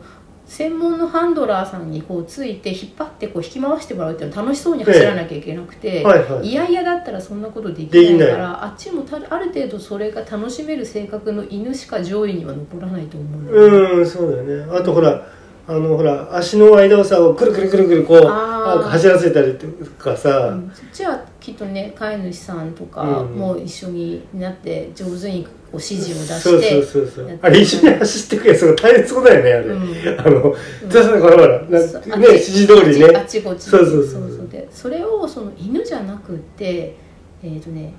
[0.47, 6.47] 専門のハンドラーさんにこうついて引っ張ってこう引き回してもらうっていうのは楽しそうに走らなきゃいけなくて、はいはい。
[6.47, 14.73] いやいやだったらそんなことできないからあっちもたある程度それが楽しめる性格の犬しか上位には残らないと思ううんそうだよね。
[14.73, 15.27] あとほら
[15.69, 19.67] あのほら足の間をさくるくるくるくるこう走らせたりと
[20.01, 20.71] かさ、うん。
[20.73, 23.35] そっちはきっとね飼い主さんとかうん。
[23.35, 30.19] も一緒になって上手にこう指示を出そうして、そうそうそうやってあれ一緒に走ってくやつが大変そうだよねあれ、うん。
[30.21, 30.55] あの、
[30.87, 32.17] じゃあほらほらなそう。
[32.17, 33.17] ね指示通りね。
[33.17, 33.63] あっちこっち。
[33.63, 36.95] そうそうそうでそれをその犬じゃなくって
[37.43, 37.91] えっ、とね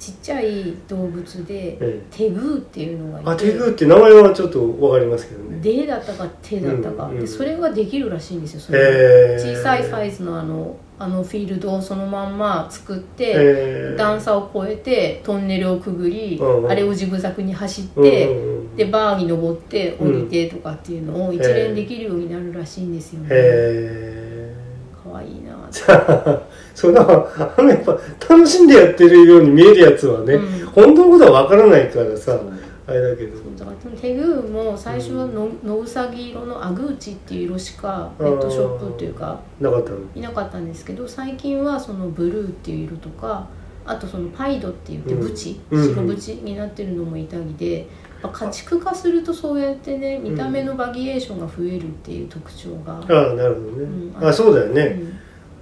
[0.00, 3.30] ちっちゃい動物でえテグーっていうのがいて。
[3.30, 5.60] あテグーって名前はちょっとわかりますけどね。
[5.60, 8.60] デだったかテだったか、うんうんでそれができるらしいんですよ。
[8.60, 13.92] そのへー小さいサイズのあのあのフィールドをそのまんま作って、え。
[13.94, 16.70] ー段差を越えてトンネルをくぐり、うんうん。
[16.70, 18.76] あれをジグザグに走って、うんうんうん。
[18.76, 24.54] でバーに登って降りてとかっていうのを一連できるようになるらしいんですよね、へ
[25.02, 27.92] かわいいなってえそうだからあのやっぱ
[28.28, 30.66] 楽しんでやってるように見えるやつはね、うん。
[30.66, 32.40] 本当のことはわからないからさ
[32.86, 33.38] あれだけど。
[33.58, 39.98] だからテグーも最初はの野うさぎ色のアグーチっていう色しかペットショップっていうかなかったの？
[40.14, 43.48] いなかったんですけど最近はそのブルーっていう色とか
[43.84, 45.20] あとそのパイドって言ってうん。
[45.20, 45.88] ブチ、うん。
[45.94, 47.86] 白ブチになってるのもいたりで
[48.22, 53.84] やっぱ家畜化するとそうやってね見た目のバリエーションが増えるっていう特徴が、ああなるほどね、
[54.20, 54.28] うん。
[54.28, 55.00] あそうだよね、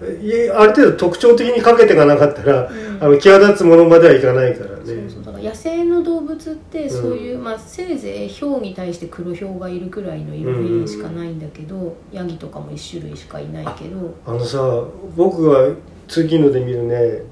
[0.01, 2.99] ある程度特徴的にかけていかなかったら、うん。
[3.03, 4.85] あの際立つものまではいかないからね。
[4.85, 5.25] そうそう。
[5.25, 14.15] だから野生の動物ってそういう、まあ、せいぜいヒョウに対して黒ヒョウがいるくらいの色変しかないんだけど、ヤギとかも1種類しかいないけど。
[14.25, 14.85] あのさ
[15.17, 15.75] 僕が
[16.07, 17.23] 通勤路で見るね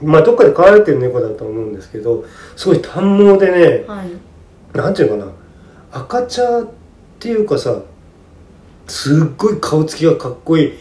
[0.00, 2.24] まあどっかで飼われてる猫だと思うんですけど
[2.56, 4.10] すごい短毛でねはい。
[4.76, 5.32] なんていうのかな
[5.90, 6.68] 赤茶っ
[7.18, 7.82] ていうかさ
[8.86, 10.72] すっごい顔つきがかっこいい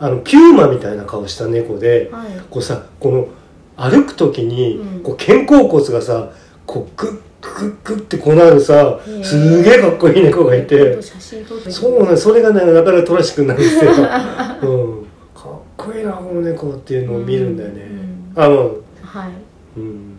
[0.00, 2.28] あのピューマみたいな顔した猫ではい。
[2.50, 3.28] こうさこの
[3.76, 5.02] 歩く時に、うん。
[5.02, 6.32] こう肩甲骨がさ
[6.66, 17.88] こうグッグッグッってこうなるさすげえかっこいい猫がいてそうねそれがねなかなかトラシックになるんですよ、 うん、かっこいいなこの猫っていうのを見るんだよね、
[18.36, 19.30] あもうはい、
[19.78, 20.18] うん。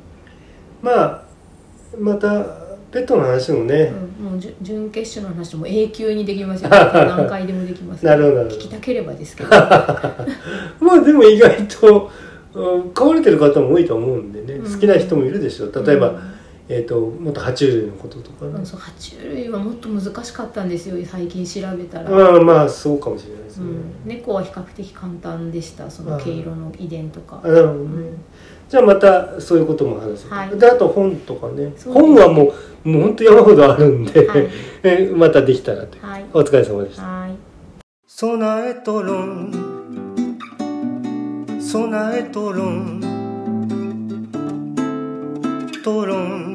[0.81, 1.23] まあ
[1.99, 2.60] また
[2.91, 8.57] ペットの話もね、うん、もう準準決勝の話も永久にできますよ 何回でもできますなるほどなるほど。
[8.57, 9.49] 聞きたければですけど。
[10.79, 12.11] まあでも意外と、
[12.53, 14.73] うん飼われてる方も多いと思うんでね、うん。
[14.73, 15.85] 好きな人もいるでしょう。
[15.85, 16.19] 例えば、うん
[16.67, 18.45] えー、ともっと爬虫類のこととか。
[18.45, 25.89] ね、うんそう爬虫類はもっと難しかったんですよ最近調べたら、まあまあそうかもしれないですね、うん、猫は比較的簡単でした。
[25.89, 27.41] その毛色の遺伝とか。
[27.43, 28.17] あなるほどね、うん
[28.71, 30.57] じゃあまたそういうことも話す、はい。
[30.57, 31.73] であと本とかね。
[31.85, 32.53] 本はも
[32.85, 34.49] うもう本当山ほどあるんで、はい。
[34.81, 36.25] えまたできたらというはい。
[36.33, 37.03] お疲れ様でした。
[37.03, 37.31] はい。
[38.07, 40.37] 備えとろん。
[41.59, 43.01] 備えとろん
[45.83, 46.50] とろん